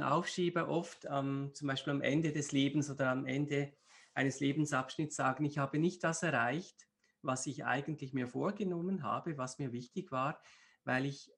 Aufschieber 0.00 0.68
oft 0.68 1.06
ähm, 1.10 1.50
zum 1.52 1.68
Beispiel 1.68 1.92
am 1.92 2.00
Ende 2.00 2.32
des 2.32 2.52
Lebens 2.52 2.90
oder 2.90 3.10
am 3.10 3.26
Ende 3.26 3.76
eines 4.14 4.40
Lebensabschnitts 4.40 5.16
sagen, 5.16 5.44
ich 5.44 5.58
habe 5.58 5.78
nicht 5.78 6.02
das 6.02 6.22
erreicht, 6.22 6.88
was 7.20 7.46
ich 7.46 7.66
eigentlich 7.66 8.14
mir 8.14 8.26
vorgenommen 8.26 9.02
habe, 9.02 9.36
was 9.36 9.58
mir 9.58 9.72
wichtig 9.72 10.10
war, 10.10 10.40
weil 10.84 11.04
ich 11.04 11.30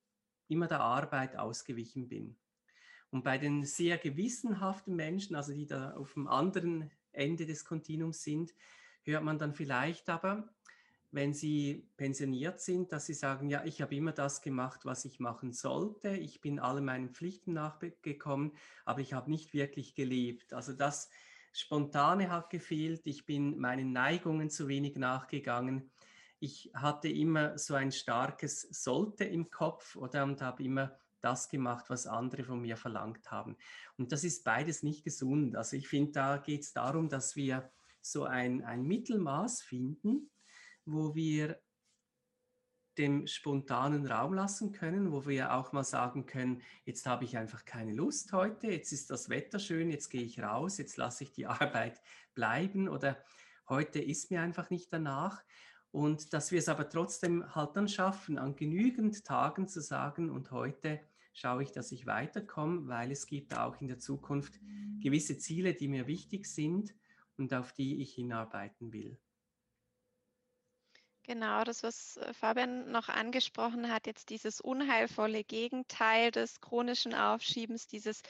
immer 0.46 0.68
der 0.68 0.80
Arbeit 0.80 1.36
ausgewichen 1.36 2.08
bin. 2.08 2.38
Und 3.12 3.24
bei 3.24 3.36
den 3.36 3.64
sehr 3.64 3.98
gewissenhaften 3.98 4.96
Menschen, 4.96 5.36
also 5.36 5.52
die 5.52 5.66
da 5.66 5.92
auf 5.92 6.14
dem 6.14 6.26
anderen 6.26 6.90
Ende 7.12 7.44
des 7.44 7.64
Kontinuums 7.66 8.22
sind, 8.22 8.54
hört 9.04 9.22
man 9.22 9.38
dann 9.38 9.54
vielleicht 9.54 10.08
aber, 10.08 10.48
wenn 11.10 11.34
sie 11.34 11.86
pensioniert 11.98 12.60
sind, 12.60 12.90
dass 12.90 13.04
sie 13.04 13.12
sagen, 13.12 13.50
ja, 13.50 13.64
ich 13.66 13.82
habe 13.82 13.94
immer 13.94 14.12
das 14.12 14.40
gemacht, 14.40 14.86
was 14.86 15.04
ich 15.04 15.20
machen 15.20 15.52
sollte, 15.52 16.16
ich 16.16 16.40
bin 16.40 16.58
allen 16.58 16.86
meinen 16.86 17.10
Pflichten 17.10 17.52
nachgekommen, 17.52 18.52
aber 18.86 19.00
ich 19.00 19.12
habe 19.12 19.30
nicht 19.30 19.52
wirklich 19.52 19.94
gelebt. 19.94 20.54
Also 20.54 20.72
das 20.72 21.10
Spontane 21.52 22.30
hat 22.30 22.48
gefehlt, 22.48 23.06
ich 23.06 23.26
bin 23.26 23.58
meinen 23.58 23.92
Neigungen 23.92 24.48
zu 24.48 24.68
wenig 24.68 24.96
nachgegangen. 24.96 25.90
Ich 26.40 26.70
hatte 26.72 27.10
immer 27.10 27.58
so 27.58 27.74
ein 27.74 27.92
starkes 27.92 28.62
Sollte 28.62 29.24
im 29.24 29.50
Kopf 29.50 29.96
oder 29.96 30.24
und 30.24 30.40
habe 30.40 30.64
immer 30.64 30.98
das 31.22 31.48
gemacht, 31.48 31.86
was 31.88 32.06
andere 32.06 32.44
von 32.44 32.60
mir 32.60 32.76
verlangt 32.76 33.30
haben. 33.30 33.56
Und 33.96 34.12
das 34.12 34.24
ist 34.24 34.44
beides 34.44 34.82
nicht 34.82 35.04
gesund. 35.04 35.56
Also 35.56 35.76
ich 35.76 35.88
finde, 35.88 36.12
da 36.12 36.36
geht 36.38 36.62
es 36.62 36.72
darum, 36.72 37.08
dass 37.08 37.36
wir 37.36 37.70
so 38.00 38.24
ein, 38.24 38.62
ein 38.64 38.82
Mittelmaß 38.82 39.62
finden, 39.62 40.30
wo 40.84 41.14
wir 41.14 41.60
dem 42.98 43.26
spontanen 43.26 44.06
Raum 44.06 44.34
lassen 44.34 44.72
können, 44.72 45.12
wo 45.12 45.26
wir 45.26 45.54
auch 45.54 45.72
mal 45.72 45.84
sagen 45.84 46.26
können, 46.26 46.62
jetzt 46.84 47.06
habe 47.06 47.24
ich 47.24 47.38
einfach 47.38 47.64
keine 47.64 47.94
Lust 47.94 48.32
heute, 48.32 48.66
jetzt 48.66 48.92
ist 48.92 49.10
das 49.10 49.28
Wetter 49.28 49.58
schön, 49.58 49.90
jetzt 49.90 50.10
gehe 50.10 50.22
ich 50.22 50.42
raus, 50.42 50.78
jetzt 50.78 50.96
lasse 50.98 51.24
ich 51.24 51.32
die 51.32 51.46
Arbeit 51.46 52.00
bleiben 52.34 52.88
oder 52.88 53.22
heute 53.68 54.00
ist 54.00 54.30
mir 54.30 54.42
einfach 54.42 54.70
nicht 54.70 54.92
danach. 54.92 55.42
Und 55.90 56.32
dass 56.32 56.52
wir 56.52 56.58
es 56.58 56.68
aber 56.68 56.88
trotzdem 56.88 57.54
halt 57.54 57.76
dann 57.76 57.88
schaffen, 57.88 58.38
an 58.38 58.56
genügend 58.56 59.24
Tagen 59.24 59.68
zu 59.68 59.80
sagen, 59.80 60.30
und 60.30 60.50
heute 60.50 61.00
schaue 61.32 61.62
ich, 61.62 61.72
dass 61.72 61.92
ich 61.92 62.06
weiterkomme, 62.06 62.88
weil 62.88 63.10
es 63.10 63.26
gibt 63.26 63.56
auch 63.56 63.80
in 63.80 63.88
der 63.88 63.98
Zukunft 63.98 64.60
gewisse 65.00 65.38
Ziele, 65.38 65.74
die 65.74 65.88
mir 65.88 66.06
wichtig 66.06 66.46
sind 66.46 66.94
und 67.36 67.54
auf 67.54 67.72
die 67.72 68.02
ich 68.02 68.14
hinarbeiten 68.14 68.92
will. 68.92 69.18
Genau, 71.24 71.62
das, 71.62 71.84
was 71.84 72.16
äh, 72.16 72.34
Fabian 72.34 72.90
noch 72.90 73.08
angesprochen 73.08 73.90
hat, 73.90 74.06
jetzt 74.06 74.30
dieses 74.30 74.60
unheilvolle 74.60 75.44
Gegenteil 75.44 76.32
des 76.32 76.60
chronischen 76.60 77.14
Aufschiebens, 77.14 77.86
dieses 77.86 78.22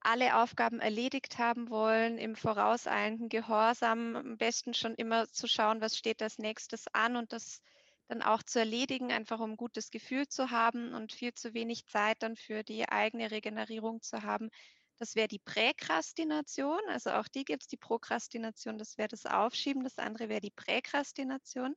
alle 0.00 0.36
Aufgaben 0.36 0.78
erledigt 0.78 1.38
haben 1.38 1.68
wollen, 1.70 2.18
im 2.18 2.36
vorauseilenden 2.36 3.28
Gehorsam, 3.28 4.14
am 4.14 4.38
besten 4.38 4.72
schon 4.72 4.94
immer 4.94 5.28
zu 5.28 5.48
schauen, 5.48 5.80
was 5.80 5.96
steht 5.96 6.22
als 6.22 6.38
nächstes 6.38 6.86
an 6.92 7.16
und 7.16 7.32
das 7.32 7.60
dann 8.08 8.22
auch 8.22 8.42
zu 8.42 8.58
erledigen, 8.58 9.12
einfach 9.12 9.38
um 9.40 9.52
ein 9.52 9.56
gutes 9.56 9.90
Gefühl 9.90 10.26
zu 10.28 10.50
haben 10.50 10.94
und 10.94 11.12
viel 11.12 11.34
zu 11.34 11.54
wenig 11.54 11.86
Zeit 11.86 12.22
dann 12.22 12.36
für 12.36 12.62
die 12.64 12.88
eigene 12.88 13.30
Regenerierung 13.30 14.02
zu 14.02 14.22
haben. 14.22 14.50
Das 14.96 15.14
wäre 15.14 15.28
die 15.28 15.38
Präkrastination, 15.38 16.80
also 16.88 17.10
auch 17.10 17.28
die 17.28 17.44
gibt 17.44 17.62
es, 17.62 17.68
die 17.68 17.76
Prokrastination, 17.76 18.78
das 18.78 18.98
wäre 18.98 19.08
das 19.08 19.26
Aufschieben, 19.26 19.84
das 19.84 19.98
andere 19.98 20.28
wäre 20.28 20.40
die 20.40 20.50
Präkrastination. 20.50 21.76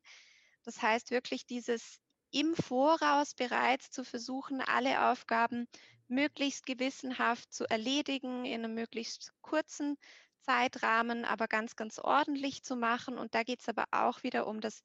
Das 0.63 0.81
heißt 0.81 1.11
wirklich 1.11 1.45
dieses 1.45 1.99
im 2.31 2.55
Voraus 2.55 3.35
bereits 3.35 3.91
zu 3.91 4.03
versuchen, 4.03 4.61
alle 4.61 5.11
Aufgaben 5.11 5.67
möglichst 6.07 6.65
gewissenhaft 6.65 7.53
zu 7.53 7.69
erledigen, 7.69 8.45
in 8.45 8.63
einem 8.63 8.73
möglichst 8.73 9.33
kurzen 9.41 9.97
Zeitrahmen, 10.39 11.25
aber 11.25 11.47
ganz, 11.47 11.75
ganz 11.75 11.99
ordentlich 11.99 12.63
zu 12.63 12.75
machen. 12.75 13.17
Und 13.17 13.35
da 13.35 13.43
geht 13.43 13.61
es 13.61 13.69
aber 13.69 13.85
auch 13.91 14.23
wieder 14.23 14.47
um 14.47 14.61
das 14.61 14.81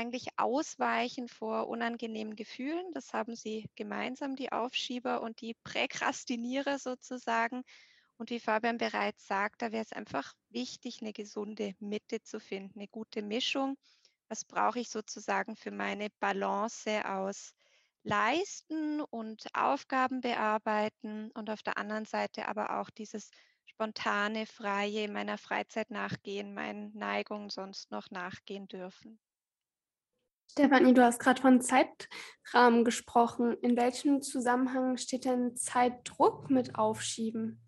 eigentlich 0.00 0.28
Ausweichen 0.36 1.28
vor 1.28 1.68
unangenehmen 1.68 2.36
Gefühlen. 2.36 2.92
Das 2.92 3.12
haben 3.12 3.36
sie 3.36 3.66
gemeinsam, 3.76 4.36
die 4.36 4.52
Aufschieber 4.52 5.22
und 5.22 5.40
die 5.40 5.54
Präkrastinierer 5.62 6.78
sozusagen. 6.78 7.62
Und 8.16 8.30
wie 8.30 8.40
Fabian 8.40 8.78
bereits 8.78 9.26
sagt, 9.26 9.62
da 9.62 9.72
wäre 9.72 9.84
es 9.84 9.92
einfach 9.92 10.34
wichtig, 10.50 11.00
eine 11.00 11.12
gesunde 11.12 11.74
Mitte 11.78 12.22
zu 12.22 12.40
finden, 12.40 12.78
eine 12.78 12.88
gute 12.88 13.22
Mischung 13.22 13.76
was 14.30 14.44
brauche 14.44 14.78
ich 14.78 14.88
sozusagen 14.88 15.56
für 15.56 15.72
meine 15.72 16.08
Balance 16.20 17.04
aus 17.04 17.52
Leisten 18.04 19.00
und 19.00 19.44
Aufgaben 19.54 20.20
bearbeiten 20.20 21.32
und 21.32 21.50
auf 21.50 21.62
der 21.62 21.76
anderen 21.76 22.06
Seite 22.06 22.46
aber 22.46 22.78
auch 22.78 22.90
dieses 22.90 23.30
spontane, 23.66 24.46
freie 24.46 25.10
meiner 25.10 25.36
Freizeit 25.36 25.90
nachgehen, 25.90 26.54
meinen 26.54 26.96
Neigungen 26.96 27.50
sonst 27.50 27.90
noch 27.90 28.10
nachgehen 28.10 28.68
dürfen. 28.68 29.18
Stefanie, 30.50 30.94
du 30.94 31.04
hast 31.04 31.20
gerade 31.20 31.40
von 31.40 31.60
Zeitrahmen 31.60 32.84
gesprochen. 32.84 33.56
In 33.62 33.76
welchem 33.76 34.20
Zusammenhang 34.20 34.96
steht 34.96 35.24
denn 35.24 35.56
Zeitdruck 35.56 36.50
mit 36.50 36.74
Aufschieben? 36.74 37.60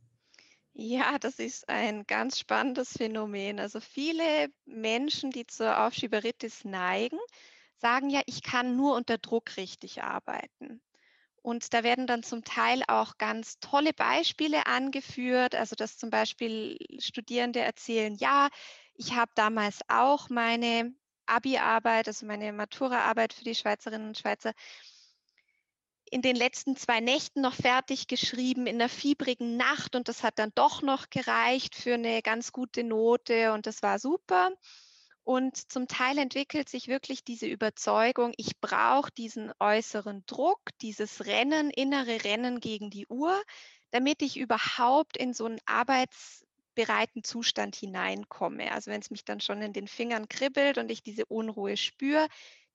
Ja, 0.74 1.18
das 1.18 1.38
ist 1.38 1.68
ein 1.68 2.06
ganz 2.06 2.38
spannendes 2.38 2.92
Phänomen. 2.96 3.60
Also 3.60 3.80
viele 3.80 4.48
Menschen, 4.64 5.30
die 5.30 5.46
zur 5.46 5.78
Aufschieberitis 5.86 6.64
neigen, 6.64 7.18
sagen 7.76 8.10
ja, 8.10 8.22
ich 8.26 8.42
kann 8.42 8.76
nur 8.76 8.96
unter 8.96 9.18
Druck 9.18 9.56
richtig 9.56 10.02
arbeiten. 10.02 10.82
Und 11.42 11.74
da 11.74 11.84
werden 11.84 12.06
dann 12.06 12.22
zum 12.22 12.44
Teil 12.44 12.82
auch 12.88 13.18
ganz 13.18 13.58
tolle 13.60 13.92
Beispiele 13.94 14.66
angeführt. 14.66 15.54
Also 15.54 15.76
dass 15.76 15.98
zum 15.98 16.10
Beispiel 16.10 16.78
Studierende 17.00 17.60
erzählen, 17.60 18.14
ja, 18.16 18.48
ich 18.94 19.14
habe 19.16 19.32
damals 19.34 19.80
auch 19.88 20.30
meine 20.30 20.94
Abi-Arbeit, 21.26 22.08
also 22.08 22.26
meine 22.26 22.52
Matura-Arbeit 22.52 23.32
für 23.32 23.44
die 23.44 23.54
Schweizerinnen 23.54 24.08
und 24.08 24.18
Schweizer 24.18 24.52
in 26.12 26.20
den 26.20 26.36
letzten 26.36 26.76
zwei 26.76 27.00
Nächten 27.00 27.40
noch 27.40 27.54
fertig 27.54 28.06
geschrieben, 28.06 28.66
in 28.66 28.76
einer 28.76 28.90
fiebrigen 28.90 29.56
Nacht 29.56 29.96
und 29.96 30.08
das 30.08 30.22
hat 30.22 30.38
dann 30.38 30.52
doch 30.54 30.82
noch 30.82 31.08
gereicht 31.08 31.74
für 31.74 31.94
eine 31.94 32.20
ganz 32.20 32.52
gute 32.52 32.84
Note 32.84 33.54
und 33.54 33.66
das 33.66 33.82
war 33.82 33.98
super. 33.98 34.50
Und 35.24 35.72
zum 35.72 35.88
Teil 35.88 36.18
entwickelt 36.18 36.68
sich 36.68 36.88
wirklich 36.88 37.24
diese 37.24 37.46
Überzeugung, 37.46 38.34
ich 38.36 38.60
brauche 38.60 39.10
diesen 39.12 39.52
äußeren 39.58 40.24
Druck, 40.26 40.60
dieses 40.82 41.24
Rennen, 41.24 41.70
innere 41.70 42.24
Rennen 42.24 42.60
gegen 42.60 42.90
die 42.90 43.06
Uhr, 43.06 43.40
damit 43.90 44.20
ich 44.20 44.36
überhaupt 44.36 45.16
in 45.16 45.32
so 45.32 45.46
einen 45.46 45.60
arbeitsbereiten 46.72 47.24
Zustand 47.24 47.76
hineinkomme. 47.76 48.72
Also 48.72 48.90
wenn 48.90 49.00
es 49.00 49.10
mich 49.10 49.24
dann 49.24 49.40
schon 49.40 49.62
in 49.62 49.72
den 49.72 49.88
Fingern 49.88 50.28
kribbelt 50.28 50.78
und 50.78 50.90
ich 50.90 51.02
diese 51.02 51.26
Unruhe 51.26 51.76
spüre, 51.76 52.28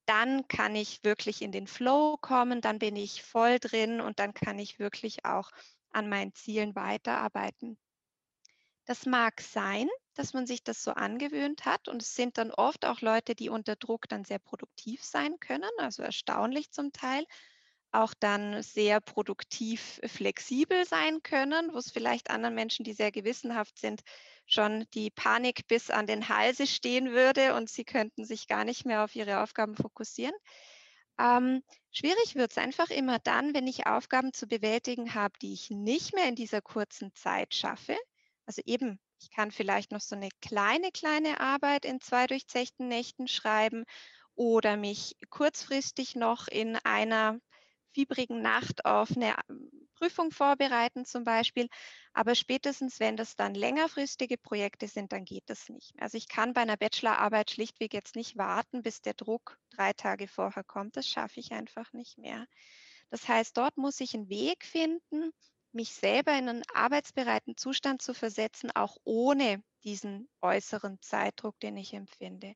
dann 0.06 0.48
kann 0.48 0.76
ich 0.76 1.04
wirklich 1.04 1.42
in 1.42 1.52
den 1.52 1.68
Flow 1.68 2.18
kommen, 2.22 2.62
dann 2.62 2.80
bin 2.80 2.96
ich 2.96 3.24
voll 3.24 3.60
drin 3.60 4.00
und 4.00 4.20
dann 4.20 4.34
kann 4.34 4.58
ich 4.58 4.80
wirklich 4.80 5.26
auch 5.26 5.52
an 5.92 6.08
meinen 6.08 6.34
Zielen 6.34 6.76
weiterarbeiten. 6.76 7.78
Das 8.86 9.06
mag 9.06 9.42
sein, 9.42 9.90
dass 10.14 10.34
man 10.34 10.48
sich 10.48 10.64
das 10.64 10.82
so 10.82 10.92
angewöhnt 10.92 11.66
hat 11.66 11.90
und 11.90 12.02
es 12.02 12.16
sind 12.16 12.38
dann 12.38 12.52
oft 12.52 12.86
auch 12.86 13.02
Leute, 13.02 13.36
die 13.36 13.50
unter 13.50 13.76
Druck 13.76 14.08
dann 14.08 14.24
sehr 14.24 14.40
produktiv 14.40 15.04
sein 15.04 15.40
können, 15.42 15.70
also 15.78 16.04
erstaunlich 16.04 16.72
zum 16.72 16.94
Teil 16.94 17.26
auch 17.92 18.14
dann 18.20 18.62
sehr 18.64 19.00
produktiv 19.00 20.00
äh, 20.02 20.08
flexibel 20.08 20.86
sein 20.86 21.22
können, 21.24 21.74
wo 21.74 21.78
es 21.78 21.92
vielleicht 21.92 22.30
anderen 22.30 22.56
Menschen, 22.56 22.84
die 22.84 22.94
sehr 22.94 23.12
gewissenhaft 23.12 23.78
sind, 23.80 24.02
schon 24.46 24.86
die 24.94 25.10
Panik 25.10 25.68
bis 25.68 25.90
an 25.90 26.08
den 26.08 26.30
Halse 26.30 26.68
stehen 26.68 27.12
würde 27.12 27.56
und 27.56 27.70
sie 27.70 27.84
könnten 27.84 28.26
sich 28.26 28.48
gar 28.48 28.64
nicht 28.64 28.86
mehr 28.86 29.04
auf 29.04 29.16
ihre 29.16 29.42
Aufgaben 29.42 29.76
fokussieren. 29.76 30.36
Ähm, 31.20 31.64
schwierig 31.92 32.36
wird 32.36 32.52
es 32.52 32.58
einfach 32.58 32.90
immer 32.90 33.20
dann, 33.20 33.54
wenn 33.54 33.68
ich 33.68 33.88
Aufgaben 33.88 34.34
zu 34.34 34.48
bewältigen 34.48 35.16
habe, 35.16 35.34
die 35.42 35.54
ich 35.54 35.70
nicht 35.70 36.14
mehr 36.14 36.28
in 36.28 36.36
dieser 36.36 36.62
kurzen 36.62 37.14
Zeit 37.14 37.56
schaffe. 37.56 37.98
Also 38.46 38.62
eben, 38.66 39.00
ich 39.20 39.32
kann 39.32 39.52
vielleicht 39.52 39.92
noch 39.92 40.02
so 40.02 40.16
eine 40.16 40.30
kleine, 40.42 40.92
kleine 40.92 41.40
Arbeit 41.40 41.86
in 41.86 42.00
zwei 42.00 42.28
durchzechten 42.28 42.88
Nächten 42.88 43.28
schreiben 43.28 43.84
oder 44.36 44.78
mich 44.78 45.16
kurzfristig 45.30 46.16
noch 46.16 46.48
in 46.48 46.76
einer 46.78 47.40
fiebrigen 47.98 48.44
Nacht 48.44 48.86
auf 48.86 49.10
eine 49.16 49.34
ähm, 49.50 49.72
Prüfung 49.96 50.30
vorbereiten 50.30 51.04
zum 51.04 51.24
Beispiel. 51.24 51.68
Aber 52.14 52.36
spätestens, 52.36 53.00
wenn 53.00 53.18
das 53.18 53.36
dann 53.36 53.56
längerfristige 53.56 54.38
Projekte 54.38 54.88
sind, 54.88 55.12
dann 55.14 55.26
geht 55.26 55.46
das 55.48 55.68
nicht 55.70 55.96
mehr. 55.96 56.04
Also 56.04 56.16
ich 56.16 56.28
kann 56.28 56.54
bei 56.54 56.62
einer 56.62 56.78
Bachelorarbeit 56.78 57.50
schlichtweg 57.50 57.96
jetzt 57.96 58.16
nicht 58.16 58.38
warten, 58.38 58.84
bis 58.84 59.02
der 59.02 59.16
Druck 59.16 59.58
drei 59.72 59.94
Tage 59.94 60.28
vorher 60.28 60.64
kommt. 60.64 60.96
Das 60.96 61.08
schaffe 61.08 61.40
ich 61.40 61.54
einfach 61.54 61.92
nicht 61.92 62.20
mehr. 62.20 62.46
Das 63.10 63.28
heißt, 63.28 63.58
dort 63.58 63.78
muss 63.78 64.00
ich 64.00 64.14
einen 64.14 64.30
Weg 64.30 64.64
finden, 64.64 65.32
mich 65.72 65.96
selber 65.96 66.38
in 66.38 66.50
einen 66.50 66.64
arbeitsbereiten 66.76 67.58
Zustand 67.58 68.04
zu 68.04 68.14
versetzen, 68.14 68.70
auch 68.76 68.98
ohne 69.06 69.64
diesen 69.84 70.30
äußeren 70.42 71.02
Zeitdruck, 71.02 71.60
den 71.62 71.78
ich 71.78 71.94
empfinde. 71.96 72.54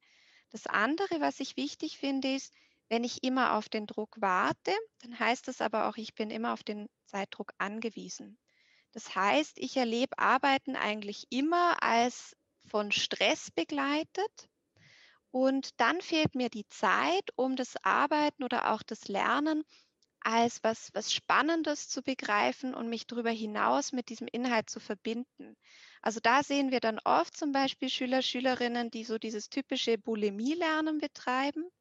Das 0.51 0.67
andere, 0.67 1.19
was 1.19 1.39
ich 1.39 1.57
wichtig 1.57 1.97
finde, 1.97 2.35
ist, 2.35 2.53
wenn 2.91 3.05
ich 3.05 3.23
immer 3.23 3.53
auf 3.55 3.69
den 3.69 3.87
Druck 3.87 4.17
warte, 4.19 4.73
dann 4.99 5.17
heißt 5.17 5.47
das 5.47 5.61
aber 5.61 5.87
auch, 5.87 5.95
ich 5.95 6.13
bin 6.13 6.29
immer 6.29 6.51
auf 6.51 6.61
den 6.61 6.89
Zeitdruck 7.05 7.53
angewiesen. 7.57 8.37
Das 8.91 9.15
heißt, 9.15 9.53
ich 9.59 9.77
erlebe 9.77 10.19
Arbeiten 10.19 10.75
eigentlich 10.75 11.25
immer 11.29 11.81
als 11.81 12.35
von 12.65 12.91
Stress 12.91 13.49
begleitet. 13.49 14.49
Und 15.31 15.79
dann 15.79 16.01
fehlt 16.01 16.35
mir 16.35 16.49
die 16.49 16.67
Zeit, 16.67 17.29
um 17.37 17.55
das 17.55 17.75
Arbeiten 17.81 18.43
oder 18.43 18.73
auch 18.73 18.83
das 18.83 19.07
Lernen 19.07 19.63
als 20.19 20.61
was, 20.61 20.89
was 20.93 21.13
Spannendes 21.13 21.87
zu 21.87 22.01
begreifen 22.01 22.75
und 22.75 22.89
mich 22.89 23.07
darüber 23.07 23.31
hinaus 23.31 23.93
mit 23.93 24.09
diesem 24.09 24.27
Inhalt 24.27 24.69
zu 24.69 24.81
verbinden. 24.81 25.55
Also 26.01 26.19
da 26.19 26.43
sehen 26.43 26.71
wir 26.71 26.81
dann 26.81 26.99
oft 27.05 27.37
zum 27.37 27.53
Beispiel 27.53 27.87
Schüler, 27.87 28.21
Schülerinnen, 28.21 28.91
die 28.91 29.05
so 29.05 29.17
dieses 29.17 29.47
typische 29.49 29.97
Bulimie-Lernen 29.97 30.97
betreiben, 30.97 31.71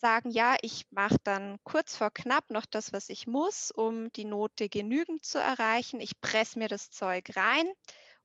sagen, 0.00 0.30
ja, 0.30 0.56
ich 0.62 0.86
mache 0.90 1.16
dann 1.24 1.58
kurz 1.64 1.96
vor 1.96 2.10
knapp 2.10 2.50
noch 2.50 2.66
das, 2.66 2.92
was 2.92 3.08
ich 3.08 3.26
muss, 3.26 3.70
um 3.70 4.12
die 4.12 4.24
Note 4.24 4.68
genügend 4.68 5.24
zu 5.24 5.38
erreichen. 5.38 6.00
Ich 6.00 6.20
presse 6.20 6.58
mir 6.58 6.68
das 6.68 6.90
Zeug 6.90 7.36
rein 7.36 7.66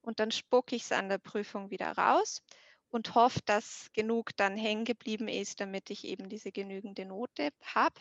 und 0.02 0.20
dann 0.20 0.32
spucke 0.32 0.76
ich 0.76 0.84
es 0.84 0.92
an 0.92 1.10
der 1.10 1.18
Prüfung 1.18 1.70
wieder 1.72 1.92
raus 1.92 2.42
und 2.90 3.16
hoffe, 3.16 3.40
dass 3.46 3.90
genug 3.94 4.36
dann 4.38 4.58
hängen 4.58 4.86
geblieben 4.86 5.28
ist, 5.28 5.60
damit 5.60 5.90
ich 5.90 6.06
eben 6.06 6.30
diese 6.30 6.52
genügende 6.52 7.06
Note 7.06 7.50
habe. 7.64 8.00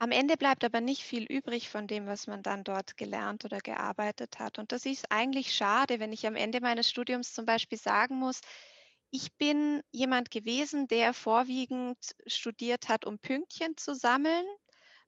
Am 0.00 0.12
Ende 0.12 0.36
bleibt 0.36 0.64
aber 0.64 0.80
nicht 0.80 1.02
viel 1.02 1.24
übrig 1.24 1.68
von 1.68 1.88
dem, 1.88 2.06
was 2.06 2.28
man 2.28 2.42
dann 2.44 2.62
dort 2.62 2.96
gelernt 2.96 3.44
oder 3.44 3.58
gearbeitet 3.58 4.38
hat. 4.38 4.58
Und 4.60 4.70
das 4.70 4.86
ist 4.86 5.10
eigentlich 5.10 5.52
schade, 5.52 5.98
wenn 5.98 6.12
ich 6.12 6.24
am 6.26 6.36
Ende 6.36 6.60
meines 6.60 6.88
Studiums 6.88 7.34
zum 7.34 7.46
Beispiel 7.46 7.78
sagen 7.78 8.16
muss, 8.16 8.40
ich 9.10 9.32
bin 9.36 9.82
jemand 9.90 10.30
gewesen, 10.30 10.86
der 10.88 11.14
vorwiegend 11.14 11.98
studiert 12.26 12.88
hat, 12.88 13.04
um 13.04 13.18
Pünktchen 13.18 13.76
zu 13.76 13.94
sammeln, 13.94 14.44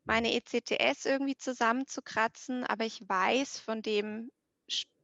meine 0.04 0.34
ECTS 0.34 1.04
irgendwie 1.04 1.36
zusammenzukratzen, 1.36 2.64
aber 2.64 2.86
ich 2.86 3.06
weiß 3.06 3.58
von 3.58 3.82
dem 3.82 4.30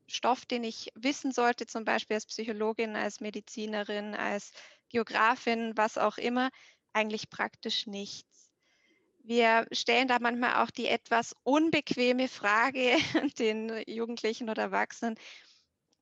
Stoff, 0.09 0.47
den 0.47 0.65
ich 0.65 0.91
wissen 0.95 1.33
sollte, 1.33 1.67
zum 1.67 1.85
Beispiel 1.85 2.15
als 2.15 2.27
Psychologin, 2.27 2.97
als 2.97 3.21
Medizinerin, 3.21 4.15
als 4.15 4.53
Geografin, 4.89 5.77
was 5.77 5.99
auch 5.99 6.17
immer, 6.17 6.51
eigentlich 6.93 7.29
praktisch 7.29 7.87
nichts. 7.87 8.51
Wir 9.19 9.67
stellen 9.73 10.07
da 10.07 10.19
manchmal 10.21 10.63
auch 10.63 10.71
die 10.71 10.87
etwas 10.87 11.35
unbequeme 11.43 12.29
Frage 12.29 12.97
den 13.39 13.83
Jugendlichen 13.87 14.49
oder 14.49 14.63
Erwachsenen. 14.63 15.17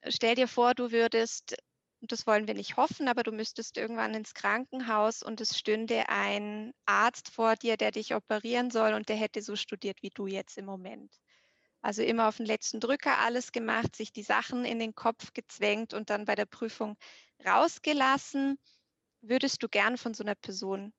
Stell 0.06 0.34
dir 0.34 0.46
vor, 0.46 0.74
du 0.74 0.92
würdest, 0.92 1.56
und 2.04 2.12
das 2.12 2.26
wollen 2.26 2.46
wir 2.46 2.52
nicht 2.52 2.76
hoffen, 2.76 3.08
aber 3.08 3.22
du 3.22 3.32
müsstest 3.32 3.78
irgendwann 3.78 4.12
ins 4.12 4.34
Krankenhaus 4.34 5.22
und 5.22 5.40
es 5.40 5.58
stünde 5.58 6.10
ein 6.10 6.74
Arzt 6.84 7.30
vor 7.30 7.56
dir, 7.56 7.78
der 7.78 7.92
dich 7.92 8.14
operieren 8.14 8.70
soll 8.70 8.92
und 8.92 9.08
der 9.08 9.16
hätte 9.16 9.40
so 9.40 9.56
studiert 9.56 10.02
wie 10.02 10.10
du 10.10 10.26
jetzt 10.26 10.58
im 10.58 10.66
Moment. 10.66 11.18
Also 11.80 12.02
immer 12.02 12.28
auf 12.28 12.36
den 12.36 12.44
letzten 12.44 12.78
Drücker 12.78 13.20
alles 13.20 13.52
gemacht, 13.52 13.96
sich 13.96 14.12
die 14.12 14.22
Sachen 14.22 14.66
in 14.66 14.80
den 14.80 14.94
Kopf 14.94 15.32
gezwängt 15.32 15.94
und 15.94 16.10
dann 16.10 16.26
bei 16.26 16.34
der 16.34 16.44
Prüfung 16.44 16.98
rausgelassen. 17.42 18.58
Würdest 19.22 19.62
du 19.62 19.68
gern 19.70 19.96
von 19.96 20.12
so 20.12 20.24
einer 20.24 20.34
Person 20.34 20.92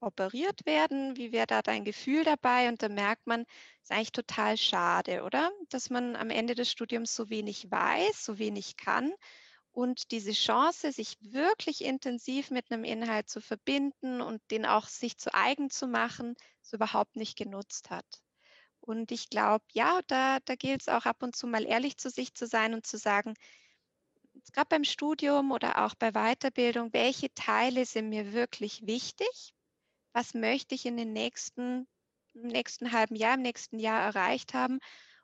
operiert 0.00 0.66
werden? 0.66 1.16
Wie 1.16 1.30
wäre 1.30 1.46
da 1.46 1.62
dein 1.62 1.84
Gefühl 1.84 2.24
dabei? 2.24 2.68
Und 2.68 2.82
da 2.82 2.88
merkt 2.88 3.28
man, 3.28 3.42
es 3.42 3.90
ist 3.90 3.92
eigentlich 3.92 4.10
total 4.10 4.56
schade, 4.56 5.22
oder? 5.22 5.52
Dass 5.68 5.88
man 5.88 6.16
am 6.16 6.30
Ende 6.30 6.56
des 6.56 6.68
Studiums 6.68 7.14
so 7.14 7.30
wenig 7.30 7.70
weiß, 7.70 8.24
so 8.24 8.40
wenig 8.40 8.76
kann 8.76 9.12
und 9.72 10.10
diese 10.10 10.32
Chance, 10.32 10.92
sich 10.92 11.16
wirklich 11.20 11.82
intensiv 11.84 12.50
mit 12.50 12.70
einem 12.70 12.84
Inhalt 12.84 13.28
zu 13.28 13.40
verbinden 13.40 14.20
und 14.20 14.40
den 14.50 14.66
auch 14.66 14.86
sich 14.86 15.16
zu 15.18 15.34
eigen 15.34 15.70
zu 15.70 15.86
machen, 15.86 16.34
so 16.62 16.76
überhaupt 16.76 17.16
nicht 17.16 17.36
genutzt 17.36 17.90
hat. 17.90 18.06
Und 18.80 19.12
ich 19.12 19.30
glaube, 19.30 19.64
ja, 19.72 20.00
da, 20.06 20.38
da 20.44 20.54
gilt 20.54 20.82
es 20.82 20.88
auch 20.88 21.06
ab 21.06 21.22
und 21.22 21.36
zu 21.36 21.46
mal 21.46 21.64
ehrlich 21.64 21.96
zu 21.96 22.10
sich 22.10 22.34
zu 22.34 22.46
sein 22.46 22.74
und 22.74 22.86
zu 22.86 22.98
sagen, 22.98 23.34
gerade 24.52 24.68
beim 24.68 24.84
Studium 24.84 25.52
oder 25.52 25.84
auch 25.84 25.94
bei 25.94 26.12
Weiterbildung, 26.12 26.92
welche 26.92 27.32
Teile 27.34 27.86
sind 27.86 28.08
mir 28.08 28.32
wirklich 28.32 28.86
wichtig 28.86 29.54
was 30.12 30.34
möchte 30.34 30.74
ich 30.74 30.86
in 30.86 30.96
den 30.96 31.12
nächsten, 31.12 31.88
im 32.34 32.48
nächsten 32.48 32.92
halben 32.92 33.16
Jahr, 33.16 33.34
im 33.34 33.42
nächsten 33.42 33.78
Jahr 33.78 34.02
erreicht 34.02 34.54
haben 34.54 34.78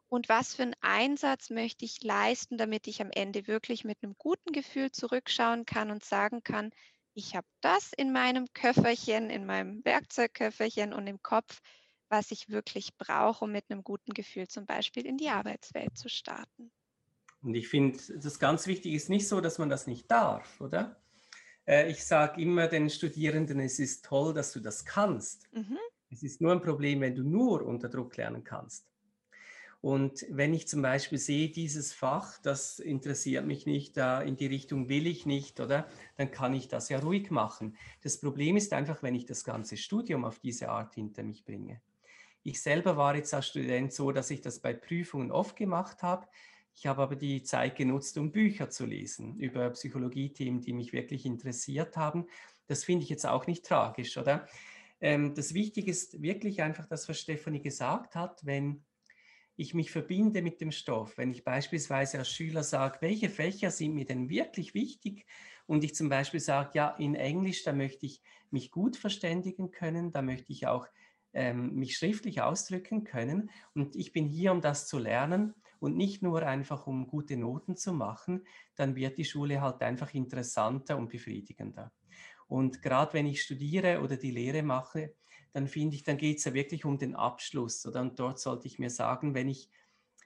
und 0.08 0.28
was 0.28 0.54
für 0.54 0.62
einen 0.62 0.76
Einsatz 0.80 1.50
möchte 1.50 1.84
ich 1.84 2.02
leisten, 2.02 2.56
damit 2.56 2.86
ich 2.86 3.02
am 3.02 3.10
Ende 3.10 3.46
wirklich 3.46 3.84
mit 3.84 3.98
einem 4.02 4.14
guten 4.16 4.52
Gefühl 4.52 4.90
zurückschauen 4.90 5.66
kann 5.66 5.90
und 5.90 6.04
sagen 6.04 6.42
kann, 6.42 6.70
ich 7.14 7.34
habe 7.34 7.46
das 7.60 7.92
in 7.96 8.12
meinem 8.12 8.46
Köfferchen, 8.54 9.28
in 9.28 9.44
meinem 9.44 9.84
Werkzeugköfferchen 9.84 10.92
und 10.92 11.06
im 11.06 11.20
Kopf, 11.22 11.60
was 12.08 12.30
ich 12.30 12.48
wirklich 12.48 12.96
brauche, 12.96 13.44
um 13.44 13.52
mit 13.52 13.64
einem 13.68 13.82
guten 13.82 14.14
Gefühl 14.14 14.48
zum 14.48 14.66
Beispiel 14.66 15.04
in 15.04 15.18
die 15.18 15.28
Arbeitswelt 15.28 15.96
zu 15.98 16.08
starten. 16.08 16.70
Und 17.42 17.54
ich 17.54 17.68
finde, 17.68 17.98
das 18.18 18.38
ganz 18.38 18.66
wichtig 18.66 18.94
ist 18.94 19.10
nicht 19.10 19.28
so, 19.28 19.40
dass 19.40 19.58
man 19.58 19.68
das 19.68 19.86
nicht 19.86 20.10
darf, 20.10 20.60
oder? 20.60 21.00
Äh, 21.66 21.90
ich 21.90 22.04
sage 22.04 22.40
immer 22.40 22.66
den 22.66 22.88
Studierenden, 22.88 23.60
es 23.60 23.78
ist 23.78 24.04
toll, 24.04 24.32
dass 24.32 24.52
du 24.52 24.60
das 24.60 24.84
kannst. 24.84 25.52
Mhm. 25.52 25.78
Es 26.10 26.22
ist 26.22 26.40
nur 26.40 26.52
ein 26.52 26.62
Problem, 26.62 27.00
wenn 27.00 27.14
du 27.14 27.22
nur 27.22 27.62
unter 27.66 27.88
Druck 27.88 28.16
lernen 28.16 28.42
kannst. 28.42 28.86
Und 29.80 30.26
wenn 30.28 30.54
ich 30.54 30.66
zum 30.66 30.82
Beispiel 30.82 31.18
sehe, 31.18 31.50
dieses 31.50 31.92
Fach, 31.92 32.38
das 32.42 32.80
interessiert 32.80 33.46
mich 33.46 33.64
nicht, 33.64 33.96
in 33.96 34.36
die 34.36 34.46
Richtung 34.46 34.88
will 34.88 35.06
ich 35.06 35.24
nicht, 35.24 35.60
oder? 35.60 35.86
Dann 36.16 36.32
kann 36.32 36.52
ich 36.52 36.66
das 36.66 36.88
ja 36.88 36.98
ruhig 36.98 37.30
machen. 37.30 37.76
Das 38.02 38.18
Problem 38.18 38.56
ist 38.56 38.72
einfach, 38.72 39.02
wenn 39.04 39.14
ich 39.14 39.24
das 39.24 39.44
ganze 39.44 39.76
Studium 39.76 40.24
auf 40.24 40.40
diese 40.40 40.68
Art 40.68 40.94
hinter 40.94 41.22
mich 41.22 41.44
bringe. 41.44 41.80
Ich 42.42 42.60
selber 42.60 42.96
war 42.96 43.14
jetzt 43.14 43.32
als 43.34 43.48
Student 43.48 43.92
so, 43.92 44.10
dass 44.10 44.30
ich 44.30 44.40
das 44.40 44.58
bei 44.58 44.72
Prüfungen 44.72 45.30
oft 45.30 45.54
gemacht 45.54 46.02
habe. 46.02 46.26
Ich 46.74 46.86
habe 46.86 47.02
aber 47.02 47.16
die 47.16 47.42
Zeit 47.42 47.76
genutzt, 47.76 48.18
um 48.18 48.32
Bücher 48.32 48.70
zu 48.70 48.84
lesen 48.84 49.36
über 49.38 49.70
Psychologie-Themen, 49.70 50.60
die 50.60 50.72
mich 50.72 50.92
wirklich 50.92 51.24
interessiert 51.24 51.96
haben. 51.96 52.26
Das 52.66 52.84
finde 52.84 53.04
ich 53.04 53.10
jetzt 53.10 53.26
auch 53.26 53.46
nicht 53.46 53.64
tragisch, 53.64 54.16
oder? 54.16 54.46
Ähm, 55.00 55.34
das 55.34 55.54
Wichtige 55.54 55.90
ist 55.90 56.20
wirklich 56.20 56.62
einfach 56.62 56.86
das, 56.86 57.08
was 57.08 57.20
Stefanie 57.20 57.62
gesagt 57.62 58.16
hat, 58.16 58.44
wenn 58.44 58.84
ich 59.58 59.74
mich 59.74 59.90
verbinde 59.90 60.40
mit 60.40 60.60
dem 60.60 60.70
Stoff, 60.70 61.18
wenn 61.18 61.32
ich 61.32 61.42
beispielsweise 61.42 62.18
als 62.18 62.30
Schüler 62.30 62.62
sage, 62.62 62.98
welche 63.00 63.28
Fächer 63.28 63.72
sind 63.72 63.92
mir 63.92 64.04
denn 64.04 64.30
wirklich 64.30 64.72
wichtig? 64.72 65.26
Und 65.66 65.82
ich 65.82 65.96
zum 65.96 66.08
Beispiel 66.08 66.38
sage, 66.38 66.70
ja, 66.74 66.90
in 66.90 67.16
Englisch, 67.16 67.64
da 67.64 67.72
möchte 67.72 68.06
ich 68.06 68.22
mich 68.50 68.70
gut 68.70 68.96
verständigen 68.96 69.72
können, 69.72 70.12
da 70.12 70.22
möchte 70.22 70.52
ich 70.52 70.68
auch 70.68 70.86
ähm, 71.32 71.74
mich 71.74 71.96
schriftlich 71.96 72.40
ausdrücken 72.40 73.02
können. 73.02 73.50
Und 73.74 73.96
ich 73.96 74.12
bin 74.12 74.26
hier, 74.26 74.52
um 74.52 74.60
das 74.60 74.86
zu 74.86 74.96
lernen 74.96 75.54
und 75.80 75.96
nicht 75.96 76.22
nur 76.22 76.44
einfach, 76.44 76.86
um 76.86 77.08
gute 77.08 77.36
Noten 77.36 77.76
zu 77.76 77.92
machen, 77.92 78.46
dann 78.76 78.94
wird 78.94 79.18
die 79.18 79.24
Schule 79.24 79.60
halt 79.60 79.82
einfach 79.82 80.14
interessanter 80.14 80.96
und 80.96 81.08
befriedigender. 81.08 81.92
Und 82.46 82.80
gerade 82.80 83.12
wenn 83.12 83.26
ich 83.26 83.42
studiere 83.42 84.00
oder 84.02 84.16
die 84.16 84.30
Lehre 84.30 84.62
mache, 84.62 85.14
dann 85.52 85.66
finde 85.66 85.96
ich, 85.96 86.02
dann 86.02 86.16
geht 86.16 86.38
es 86.38 86.44
ja 86.44 86.54
wirklich 86.54 86.84
um 86.84 86.98
den 86.98 87.14
Abschluss. 87.14 87.86
Oder? 87.86 88.00
Und 88.00 88.18
dort 88.18 88.38
sollte 88.38 88.66
ich 88.66 88.78
mir 88.78 88.90
sagen, 88.90 89.34
wenn 89.34 89.48
ich, 89.48 89.68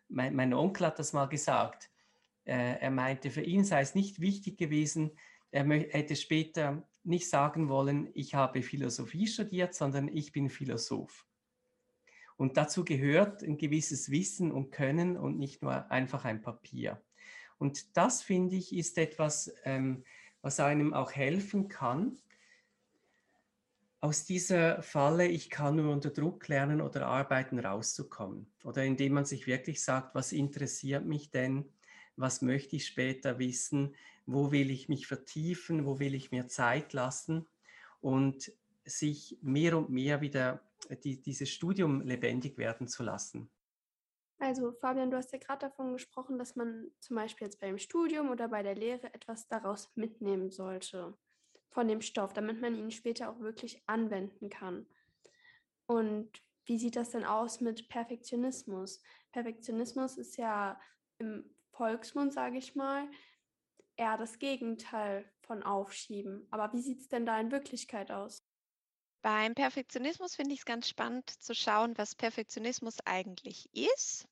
mein, 0.09 0.35
mein 0.35 0.55
Onkel 0.55 0.87
hat 0.87 0.99
das 0.99 1.13
mal 1.13 1.27
gesagt, 1.27 1.91
äh, 2.45 2.79
er 2.81 2.91
meinte, 2.91 3.31
für 3.31 3.43
ihn 3.43 3.65
sei 3.65 3.81
es 3.81 3.95
nicht 3.95 4.21
wichtig 4.21 4.59
gewesen, 4.59 5.13
er 5.51 5.65
hätte 5.69 6.17
später 6.17 6.87
nicht 7.05 7.29
sagen 7.29 7.69
wollen, 7.69 8.09
ich 8.15 8.35
habe 8.35 8.63
Philosophie 8.63 9.27
studiert, 9.27 9.75
sondern 9.75 10.09
ich 10.09 10.33
bin 10.33 10.49
Philosoph. 10.49 11.27
Und 12.37 12.57
dazu 12.57 12.85
gehört 12.85 13.43
ein 13.43 13.59
gewisses 13.59 14.11
Wissen 14.11 14.51
und 14.51 14.71
Können 14.71 15.17
und 15.17 15.39
nicht 15.39 15.63
nur 15.63 15.91
einfach 15.91 16.25
ein 16.25 16.41
Papier. 16.41 17.01
Und 17.59 17.97
das, 17.97 18.23
finde 18.23 18.57
ich, 18.57 18.75
ist 18.75 18.99
etwas, 18.99 19.55
ähm, 19.65 20.05
was 20.41 20.59
einem 20.59 20.95
auch 20.95 21.13
helfen 21.13 21.69
kann, 21.69 22.19
aus 24.03 24.25
dieser 24.25 24.83
Falle, 24.83 25.29
ich 25.29 25.49
kann 25.49 25.77
nur 25.77 25.93
unter 25.93 26.11
Druck 26.11 26.49
lernen 26.49 26.81
oder 26.81 27.07
arbeiten, 27.07 27.61
rauszukommen. 27.61 28.53
Oder 28.65 28.85
indem 28.85 29.13
man 29.13 29.25
sich 29.25 29.47
wirklich 29.47 29.83
sagt, 29.83 30.17
was 30.17 30.33
interessiert 30.33 31.05
mich 31.07 31.31
denn? 31.31 31.73
Was 32.17 32.43
möchte 32.43 32.75
ich 32.75 32.87
später 32.87 33.39
wissen? 33.39 33.95
Wo 34.27 34.51
will 34.51 34.73
ich 34.73 34.89
mich 34.89 35.07
vertiefen? 35.07 35.87
Wo 35.87 36.01
will 36.01 36.17
ich 36.17 36.33
mir 36.33 36.49
Zeit 36.49 36.93
lassen? 36.93 37.47
Und 38.01 38.53
sich 38.85 39.39
mehr 39.41 39.79
und 39.79 39.89
mehr 39.91 40.21
wieder 40.21 40.69
die, 41.05 41.23
dieses 41.23 41.51
Studium 41.51 42.01
lebendig 42.01 42.59
werden 42.59 42.89
zu 42.89 43.05
lassen. 43.05 43.53
Also 44.41 44.73
Fabian, 44.73 45.13
du 45.13 45.17
hast 45.17 45.33
ja 45.33 45.39
gerade 45.39 45.69
davon 45.69 45.93
gesprochen, 45.93 46.39
dass 46.39 46.57
man 46.57 46.91
zum 46.99 47.15
Beispiel 47.15 47.47
jetzt 47.47 47.61
beim 47.61 47.79
Studium 47.79 48.31
oder 48.31 48.49
bei 48.49 48.65
der 48.65 48.75
Lehre 48.75 49.15
etwas 49.15 49.47
daraus 49.47 49.93
mitnehmen 49.95 50.51
sollte 50.51 51.17
von 51.73 51.89
dem 51.89 52.01
Stoff, 52.01 52.33
damit 52.33 52.61
man 52.61 52.77
ihn 52.77 52.91
später 52.91 53.31
auch 53.31 53.41
wirklich 53.41 53.83
anwenden 53.87 54.51
kann. 54.51 54.87
Und 55.87 56.31
wie 56.65 56.79
sieht 56.79 56.97
das 56.97 57.11
denn 57.11 57.25
aus 57.25 57.61
mit 57.61 57.89
Perfektionismus? 57.89 59.03
Perfektionismus 59.33 60.17
ist 60.17 60.37
ja 60.37 60.81
im 61.19 61.45
Volksmund, 61.73 62.33
sage 62.33 62.59
ich 62.59 62.75
mal, 62.75 63.09
eher 63.97 64.17
das 64.17 64.39
Gegenteil 64.39 65.31
von 65.41 65.63
Aufschieben. 65.63 66.47
Aber 66.51 66.73
wie 66.73 66.83
sieht 66.83 67.01
es 67.01 67.09
denn 67.09 67.27
da 67.27 67.41
in 67.41 67.51
Wirklichkeit 67.51 68.11
aus? 68.11 68.45
Beim 69.23 69.55
Perfektionismus 69.55 70.35
finde 70.35 70.55
ich 70.55 70.61
es 70.61 70.65
ganz 70.65 70.89
spannend 70.89 71.31
zu 71.31 71.55
schauen, 71.55 71.97
was 71.97 72.15
Perfektionismus 72.15 72.99
eigentlich 73.05 73.69
ist. 73.73 74.27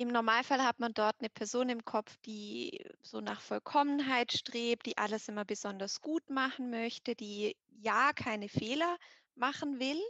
Im 0.00 0.08
Normalfall 0.08 0.64
hat 0.64 0.80
man 0.80 0.94
dort 0.94 1.16
eine 1.20 1.28
Person 1.28 1.68
im 1.68 1.84
Kopf, 1.84 2.16
die 2.24 2.86
so 3.02 3.20
nach 3.20 3.42
Vollkommenheit 3.42 4.32
strebt, 4.32 4.86
die 4.86 4.96
alles 4.96 5.28
immer 5.28 5.44
besonders 5.44 6.00
gut 6.00 6.30
machen 6.30 6.70
möchte, 6.70 7.14
die 7.14 7.54
ja 7.68 8.14
keine 8.14 8.48
Fehler 8.48 8.96
machen 9.34 9.78
will. 9.78 10.00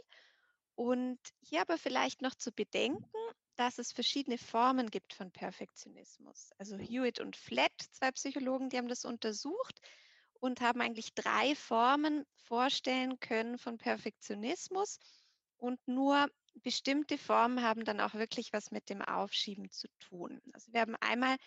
Und 0.75 1.19
hier 1.41 1.59
aber 1.59 1.77
vielleicht 1.77 2.21
noch 2.21 2.35
zu 2.35 2.53
bedenken, 2.53 3.17
dass 3.57 3.79
es 3.79 3.91
verschiedene 3.91 4.37
Formen 4.37 4.89
gibt 4.89 5.13
von 5.13 5.29
Perfektionismus. 5.29 6.51
Also 6.57 6.77
Hewitt 6.77 7.19
und 7.19 7.35
Flatt, 7.35 7.77
zwei 7.91 8.13
Psychologen, 8.13 8.69
die 8.69 8.77
haben 8.77 8.87
das 8.87 9.03
untersucht 9.03 9.81
und 10.39 10.61
haben 10.61 10.79
eigentlich 10.79 11.13
drei 11.15 11.53
Formen 11.53 12.25
vorstellen 12.45 13.19
können 13.19 13.57
von 13.57 13.77
Perfektionismus. 13.77 14.99
Und 15.57 15.85
nur 15.85 16.29
bestimmte 16.63 17.17
Formen 17.17 17.63
haben 17.63 17.85
dann 17.85 17.99
auch 17.99 18.13
wirklich 18.13 18.53
was 18.53 18.71
mit 18.71 18.89
dem 18.89 19.01
Aufschieben 19.01 19.69
zu 19.71 19.87
tun. 19.99 20.39
Also 20.53 20.71
wir 20.73 20.81
haben 20.81 20.95
einmal 20.99 21.37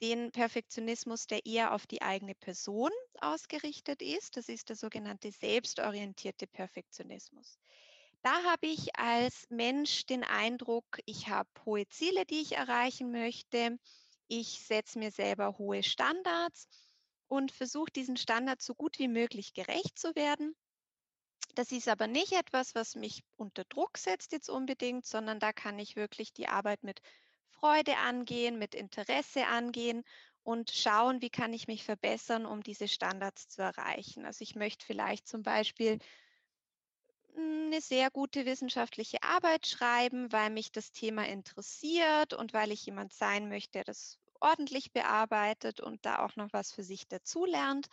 den 0.00 0.30
Perfektionismus, 0.32 1.26
der 1.26 1.46
eher 1.46 1.72
auf 1.72 1.86
die 1.86 2.02
eigene 2.02 2.34
Person 2.34 2.90
ausgerichtet 3.20 4.02
ist. 4.02 4.36
Das 4.36 4.48
ist 4.48 4.68
der 4.68 4.76
sogenannte 4.76 5.30
selbstorientierte 5.30 6.46
Perfektionismus. 6.46 7.58
Da 8.22 8.42
habe 8.44 8.66
ich 8.66 8.98
als 8.98 9.46
Mensch 9.50 10.06
den 10.06 10.24
Eindruck, 10.24 10.98
ich 11.04 11.28
habe 11.28 11.48
hohe 11.64 11.86
Ziele, 11.88 12.26
die 12.26 12.40
ich 12.40 12.52
erreichen 12.52 13.10
möchte. 13.10 13.78
Ich 14.28 14.60
setze 14.66 14.98
mir 14.98 15.12
selber 15.12 15.58
hohe 15.58 15.82
Standards 15.82 16.68
und 17.28 17.52
versuche 17.52 17.92
diesen 17.92 18.16
Standards 18.16 18.66
so 18.66 18.74
gut 18.74 18.98
wie 18.98 19.08
möglich 19.08 19.54
gerecht 19.54 19.98
zu 19.98 20.14
werden. 20.16 20.56
Das 21.56 21.72
ist 21.72 21.88
aber 21.88 22.06
nicht 22.06 22.32
etwas, 22.32 22.74
was 22.74 22.96
mich 22.96 23.24
unter 23.36 23.64
Druck 23.64 23.96
setzt 23.96 24.32
jetzt 24.32 24.50
unbedingt, 24.50 25.06
sondern 25.06 25.40
da 25.40 25.54
kann 25.54 25.78
ich 25.78 25.96
wirklich 25.96 26.34
die 26.34 26.48
Arbeit 26.48 26.82
mit 26.82 27.00
Freude 27.48 27.96
angehen, 27.96 28.58
mit 28.58 28.74
Interesse 28.74 29.46
angehen 29.46 30.04
und 30.42 30.70
schauen, 30.70 31.22
wie 31.22 31.30
kann 31.30 31.54
ich 31.54 31.66
mich 31.66 31.82
verbessern, 31.82 32.44
um 32.44 32.62
diese 32.62 32.88
Standards 32.88 33.48
zu 33.48 33.62
erreichen. 33.62 34.26
Also 34.26 34.42
ich 34.42 34.54
möchte 34.54 34.84
vielleicht 34.84 35.26
zum 35.26 35.42
Beispiel 35.42 35.98
eine 37.34 37.80
sehr 37.80 38.10
gute 38.10 38.44
wissenschaftliche 38.44 39.22
Arbeit 39.22 39.66
schreiben, 39.66 40.30
weil 40.32 40.50
mich 40.50 40.72
das 40.72 40.92
Thema 40.92 41.26
interessiert 41.26 42.34
und 42.34 42.52
weil 42.52 42.70
ich 42.70 42.84
jemand 42.84 43.14
sein 43.14 43.48
möchte, 43.48 43.72
der 43.72 43.84
das 43.84 44.18
ordentlich 44.40 44.92
bearbeitet 44.92 45.80
und 45.80 46.04
da 46.04 46.18
auch 46.18 46.36
noch 46.36 46.52
was 46.52 46.70
für 46.70 46.82
sich 46.84 47.08
dazulernt. 47.08 47.86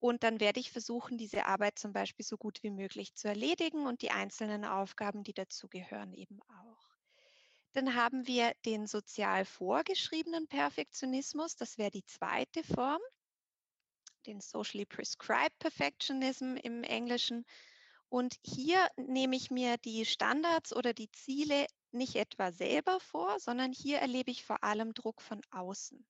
Und 0.00 0.22
dann 0.22 0.40
werde 0.40 0.60
ich 0.60 0.70
versuchen, 0.72 1.18
diese 1.18 1.44
Arbeit 1.44 1.78
zum 1.78 1.92
Beispiel 1.92 2.24
so 2.24 2.38
gut 2.38 2.62
wie 2.62 2.70
möglich 2.70 3.14
zu 3.14 3.28
erledigen 3.28 3.86
und 3.86 4.00
die 4.00 4.10
einzelnen 4.10 4.64
Aufgaben, 4.64 5.22
die 5.24 5.34
dazugehören, 5.34 6.14
eben 6.14 6.40
auch. 6.48 6.96
Dann 7.72 7.94
haben 7.94 8.26
wir 8.26 8.54
den 8.64 8.86
sozial 8.86 9.44
vorgeschriebenen 9.44 10.48
Perfektionismus. 10.48 11.54
Das 11.54 11.76
wäre 11.76 11.90
die 11.90 12.04
zweite 12.06 12.64
Form, 12.64 13.00
den 14.26 14.40
Socially 14.40 14.86
Prescribed 14.86 15.56
Perfectionism 15.58 16.56
im 16.56 16.82
Englischen. 16.82 17.44
Und 18.08 18.36
hier 18.42 18.88
nehme 18.96 19.36
ich 19.36 19.50
mir 19.50 19.76
die 19.76 20.06
Standards 20.06 20.74
oder 20.74 20.94
die 20.94 21.12
Ziele 21.12 21.66
nicht 21.92 22.16
etwa 22.16 22.52
selber 22.52 22.98
vor, 23.00 23.38
sondern 23.38 23.72
hier 23.72 23.98
erlebe 23.98 24.30
ich 24.30 24.44
vor 24.44 24.64
allem 24.64 24.94
Druck 24.94 25.20
von 25.20 25.42
außen. 25.50 26.04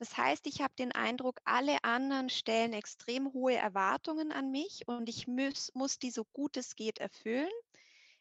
Das 0.00 0.16
heißt, 0.16 0.48
ich 0.48 0.62
habe 0.62 0.74
den 0.76 0.92
Eindruck, 0.92 1.40
alle 1.44 1.84
anderen 1.84 2.28
stellen 2.30 2.72
extrem 2.72 3.32
hohe 3.34 3.54
Erwartungen 3.54 4.32
an 4.32 4.50
mich 4.50 4.88
und 4.88 5.08
ich 5.08 5.28
muss, 5.28 5.70
muss 5.74 6.00
die 6.00 6.10
so 6.10 6.24
gut 6.32 6.56
es 6.56 6.74
geht 6.74 6.98
erfüllen. 6.98 7.50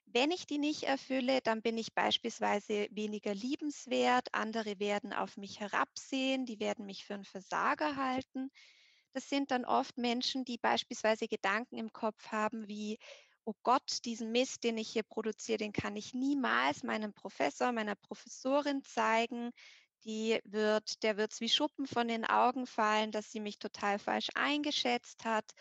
Wenn 0.05 0.31
ich 0.31 0.45
die 0.47 0.57
nicht 0.57 0.83
erfülle, 0.83 1.41
dann 1.41 1.61
bin 1.61 1.77
ich 1.77 1.93
beispielsweise 1.93 2.87
weniger 2.91 3.33
liebenswert, 3.33 4.27
andere 4.33 4.79
werden 4.79 5.13
auf 5.13 5.37
mich 5.37 5.59
herabsehen, 5.61 6.45
die 6.45 6.59
werden 6.59 6.85
mich 6.85 7.05
für 7.05 7.15
einen 7.15 7.25
Versager 7.25 7.95
halten. 7.95 8.51
Das 9.13 9.29
sind 9.29 9.51
dann 9.51 9.65
oft 9.65 9.97
Menschen, 9.97 10.45
die 10.45 10.57
beispielsweise 10.57 11.27
Gedanken 11.27 11.77
im 11.77 11.93
Kopf 11.93 12.27
haben 12.31 12.67
wie, 12.67 12.99
oh 13.45 13.53
Gott, 13.63 14.05
diesen 14.05 14.31
Mist, 14.31 14.63
den 14.63 14.77
ich 14.77 14.89
hier 14.89 15.03
produziere, 15.03 15.59
den 15.59 15.73
kann 15.73 15.95
ich 15.95 16.13
niemals 16.13 16.83
meinem 16.83 17.13
Professor, 17.13 17.71
meiner 17.71 17.95
Professorin 17.95 18.83
zeigen. 18.83 19.51
Die 20.05 20.39
wird, 20.45 21.03
der 21.03 21.17
wird 21.17 21.39
wie 21.41 21.49
Schuppen 21.49 21.85
von 21.85 22.07
den 22.07 22.25
Augen 22.25 22.65
fallen, 22.65 23.11
dass 23.11 23.31
sie 23.31 23.39
mich 23.39 23.59
total 23.59 23.99
falsch 23.99 24.29
eingeschätzt 24.35 25.25
hat. 25.25 25.51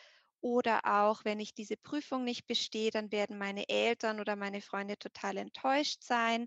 Oder 0.41 0.85
auch, 0.85 1.25
wenn 1.25 1.41
ich 1.41 1.55
diese 1.55 1.77
Prüfung 1.77 2.25
nicht 2.25 2.47
bestehe, 2.47 2.91
dann 2.91 3.11
werden 3.11 3.39
meine 3.39 3.69
Eltern 3.69 4.21
oder 4.21 4.37
meine 4.37 4.61
Freunde 4.61 4.97
total 4.97 5.37
enttäuscht 5.37 6.05
sein. 6.05 6.47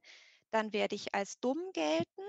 Dann 0.51 0.71
werde 0.71 0.95
ich 0.95 1.13
als 1.13 1.39
dumm 1.39 1.59
gelten. 1.73 2.21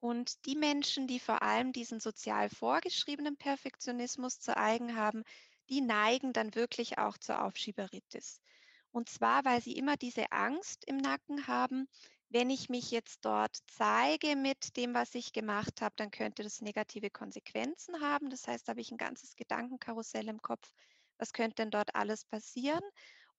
Und 0.00 0.44
die 0.46 0.56
Menschen, 0.56 1.06
die 1.06 1.20
vor 1.20 1.42
allem 1.42 1.72
diesen 1.72 2.00
sozial 2.00 2.50
vorgeschriebenen 2.50 3.36
Perfektionismus 3.36 4.40
zu 4.40 4.56
eigen 4.56 4.96
haben, 4.96 5.22
die 5.70 5.80
neigen 5.80 6.32
dann 6.32 6.54
wirklich 6.54 6.98
auch 6.98 7.16
zur 7.16 7.42
Aufschieberitis. 7.42 8.40
Und 8.90 9.08
zwar, 9.08 9.44
weil 9.44 9.62
sie 9.62 9.72
immer 9.72 9.96
diese 9.96 10.30
Angst 10.32 10.84
im 10.84 10.98
Nacken 10.98 11.46
haben, 11.46 11.88
wenn 12.32 12.50
ich 12.50 12.68
mich 12.68 12.90
jetzt 12.90 13.24
dort 13.24 13.56
zeige 13.66 14.36
mit 14.36 14.76
dem, 14.76 14.94
was 14.94 15.14
ich 15.14 15.32
gemacht 15.32 15.82
habe, 15.82 15.94
dann 15.96 16.10
könnte 16.10 16.42
das 16.42 16.60
negative 16.60 17.10
Konsequenzen 17.10 18.00
haben. 18.00 18.30
Das 18.30 18.48
heißt, 18.48 18.66
da 18.66 18.70
habe 18.70 18.80
ich 18.80 18.90
ein 18.90 18.98
ganzes 18.98 19.36
Gedankenkarussell 19.36 20.28
im 20.28 20.40
Kopf. 20.40 20.72
Was 21.18 21.32
könnte 21.32 21.56
denn 21.56 21.70
dort 21.70 21.94
alles 21.94 22.24
passieren? 22.24 22.82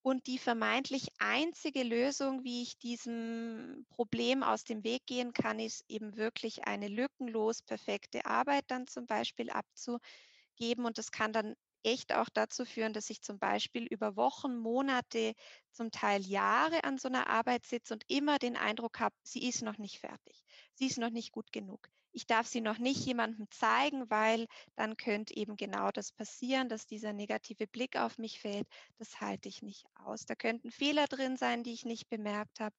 Und 0.04 0.28
die 0.28 0.38
vermeintlich 0.38 1.08
einzige 1.18 1.82
Lösung, 1.84 2.44
wie 2.44 2.62
ich 2.62 2.78
diesem 2.78 3.86
Problem 3.90 4.44
aus 4.44 4.66
dem 4.66 4.84
Weg 4.84 5.06
gehen 5.06 5.34
kann, 5.34 5.60
ist 5.60 5.86
eben 5.88 6.18
wirklich 6.18 6.66
eine 6.66 6.90
lückenlos 6.90 7.62
perfekte 7.62 8.26
Arbeit 8.26 8.66
dann 8.68 8.86
zum 8.86 9.08
Beispiel 9.08 9.50
abzugeben. 9.50 10.86
Und 10.86 10.98
das 10.98 11.12
kann 11.12 11.32
dann 11.32 11.56
echt 11.84 12.14
auch 12.14 12.30
dazu 12.30 12.66
führen, 12.66 12.94
dass 12.94 13.10
ich 13.10 13.22
zum 13.22 13.40
Beispiel 13.40 13.86
über 13.86 14.16
Wochen, 14.16 14.58
Monate, 14.58 15.34
zum 15.72 15.92
Teil 15.92 16.22
Jahre 16.26 16.84
an 16.84 16.98
so 16.98 17.08
einer 17.08 17.28
Arbeit 17.28 17.66
sitze 17.66 17.94
und 17.94 18.04
immer 18.08 18.40
den 18.40 18.58
Eindruck 18.58 19.00
habe, 19.00 19.16
sie 19.24 19.48
ist 19.48 19.62
noch 19.62 19.78
nicht 19.78 20.00
fertig, 20.00 20.44
sie 20.76 20.88
ist 20.88 20.98
noch 20.98 21.10
nicht 21.10 21.32
gut 21.32 21.52
genug. 21.52 21.90
Ich 22.16 22.28
darf 22.28 22.46
sie 22.46 22.62
noch 22.62 22.78
nicht 22.78 23.04
jemandem 23.06 23.48
zeigen, 23.50 24.08
weil 24.12 24.46
dann 24.76 24.98
könnte 24.98 25.36
eben 25.36 25.56
genau 25.58 25.90
das 25.92 26.12
passieren, 26.12 26.70
dass 26.70 26.86
dieser 26.86 27.12
negative 27.12 27.66
Blick 27.66 27.98
auf 27.98 28.20
mich 28.20 28.40
fällt. 28.40 28.68
Das 29.00 29.20
halte 29.20 29.50
ich 29.50 29.64
nicht 29.64 29.86
aus. 29.96 30.26
Da 30.26 30.36
könnten 30.36 30.70
Fehler 30.70 31.08
drin 31.08 31.38
sein, 31.38 31.64
die 31.64 31.74
ich 31.74 31.86
nicht 31.86 32.10
bemerkt 32.10 32.60
habe. 32.60 32.76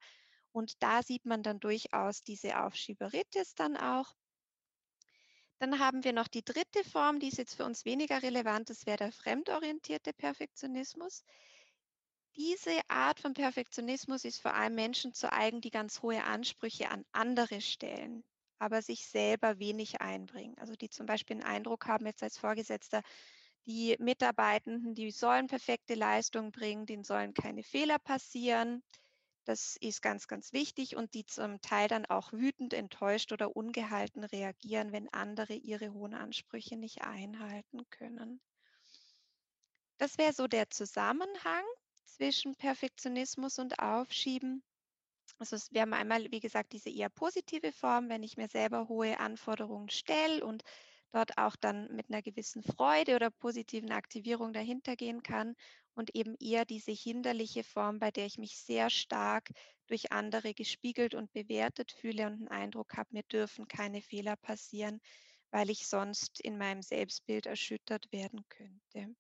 Und 0.53 0.81
da 0.85 1.03
sieht 1.03 1.25
man 1.27 1.43
dann 1.43 1.59
durchaus 1.59 2.23
diese 2.23 2.61
Aufschieberitis 2.63 3.57
dann 3.57 3.77
auch. 3.77 4.15
Dann 5.59 5.79
haben 5.79 6.05
wir 6.05 6.13
noch 6.13 6.29
die 6.29 6.45
dritte 6.45 6.85
Form, 6.85 7.21
die 7.21 7.29
ist 7.29 7.39
jetzt 7.39 7.55
für 7.55 7.65
uns 7.65 7.85
weniger 7.85 8.23
relevant, 8.23 8.71
das 8.71 8.87
wäre 8.87 8.99
der 8.99 9.13
fremdorientierte 9.13 10.13
Perfektionismus. 10.13 11.23
Diese 12.37 12.81
Art 12.89 13.21
von 13.21 13.33
Perfektionismus 13.33 14.25
ist 14.25 14.43
vor 14.43 14.55
allem 14.55 14.75
Menschen 14.75 15.15
zu 15.15 15.33
eigen, 15.33 15.61
die 15.61 15.71
ganz 15.71 16.03
hohe 16.03 16.25
Ansprüche 16.25 16.91
an 16.91 17.05
andere 17.13 17.61
stellen, 17.61 18.25
aber 18.59 18.83
sich 18.83 19.07
selber 19.07 19.61
wenig 19.61 20.01
einbringen. 20.01 20.59
Also 20.59 20.75
die 20.75 20.91
zum 20.91 21.07
Beispiel 21.07 21.37
einen 21.37 21.45
Eindruck 21.45 21.87
haben 21.87 22.07
jetzt 22.07 22.25
als 22.25 22.37
Vorgesetzter, 22.37 23.03
die 23.67 23.97
Mitarbeitenden, 23.99 24.95
die 24.95 25.11
sollen 25.13 25.47
perfekte 25.47 25.95
Leistung 25.95 26.51
bringen, 26.51 26.87
denen 26.87 27.05
sollen 27.05 27.35
keine 27.35 27.63
Fehler 27.63 27.99
passieren. 27.99 28.83
Das 29.45 29.77
ist 29.77 30.01
ganz, 30.01 30.27
ganz 30.27 30.55
wichtig 30.55 30.97
und 30.97 31.13
die 31.13 31.27
zum 31.27 31.61
Teil 31.61 31.87
dann 31.87 32.07
auch 32.07 32.33
wütend, 32.33 32.73
enttäuscht 32.73 33.31
oder 33.31 33.55
ungehalten 33.55 34.25
reagieren, 34.25 34.91
wenn 34.93 35.13
andere 35.13 35.55
ihre 35.55 35.93
hohen 35.93 36.15
Ansprüche 36.15 36.77
nicht 36.77 37.03
einhalten 37.03 37.89
können. 37.91 38.41
Das 39.99 40.17
wäre 40.17 40.33
so 40.33 40.47
der 40.47 40.71
Zusammenhang 40.71 41.65
zwischen 42.05 42.57
Perfektionismus 42.57 43.59
und 43.59 43.79
Aufschieben. 43.79 44.63
Also 45.39 45.57
wir 45.73 45.83
haben 45.83 45.93
einmal, 45.93 46.31
wie 46.31 46.41
gesagt, 46.41 46.73
diese 46.73 46.91
eher 46.91 47.11
positive 47.11 47.73
Form, 47.73 48.09
wenn 48.09 48.23
ich 48.23 48.37
mir 48.37 48.49
selber 48.49 48.89
hohe 48.89 49.21
Anforderungen 49.21 49.91
stelle 49.91 50.45
und 50.45 50.63
dort 51.13 51.37
auch 51.39 51.57
dann 51.57 51.95
mit 51.95 52.09
einer 52.09 52.23
gewissen 52.23 52.63
Freude 52.63 53.15
oder 53.17 53.31
positiven 53.31 53.93
Aktivierung 53.93 54.53
dahinter 54.53 54.97
gehen 54.97 55.23
kann 55.23 55.55
und 55.95 56.15
eben 56.15 56.37
eher 56.41 56.65
diese 56.65 56.93
hinderliche 56.93 57.65
Form, 57.65 57.99
bei 57.99 58.11
der 58.11 58.27
ich 58.27 58.39
mich 58.39 58.57
sehr 58.59 58.91
stark 58.91 59.51
durch 59.87 60.13
andere 60.13 60.55
gespiegelt 60.55 61.15
und 61.15 61.33
bewertet 61.33 61.93
fühle 61.93 62.27
und 62.27 62.35
einen 62.35 62.49
Eindruck 62.49 62.97
habe, 62.97 63.11
mir 63.13 63.23
dürfen 63.25 63.69
keine 63.69 64.03
Fehler 64.03 64.37
passieren, 64.37 65.01
weil 65.51 65.71
ich 65.71 65.87
sonst 65.89 66.41
in 66.41 66.59
meinem 66.59 66.83
Selbstbild 66.83 67.47
erschüttert 67.47 68.11
werden 68.13 68.45
könnte. 68.49 69.15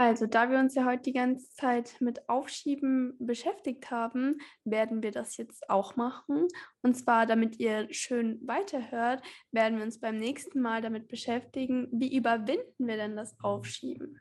Also, 0.00 0.26
da 0.26 0.48
wir 0.48 0.58
uns 0.58 0.74
ja 0.74 0.86
heute 0.86 1.02
die 1.02 1.12
ganze 1.12 1.50
Zeit 1.50 1.96
mit 2.00 2.26
Aufschieben 2.26 3.18
beschäftigt 3.18 3.90
haben, 3.90 4.38
werden 4.64 5.02
wir 5.02 5.10
das 5.10 5.36
jetzt 5.36 5.68
auch 5.68 5.94
machen. 5.94 6.48
Und 6.80 6.94
zwar, 6.94 7.26
damit 7.26 7.60
ihr 7.60 7.86
schön 7.92 8.40
weiterhört, 8.46 9.22
werden 9.52 9.76
wir 9.76 9.84
uns 9.84 10.00
beim 10.00 10.18
nächsten 10.18 10.62
Mal 10.62 10.80
damit 10.80 11.08
beschäftigen, 11.08 11.86
wie 11.92 12.16
überwinden 12.16 12.86
wir 12.86 12.96
denn 12.96 13.14
das 13.14 13.36
Aufschieben? 13.42 14.18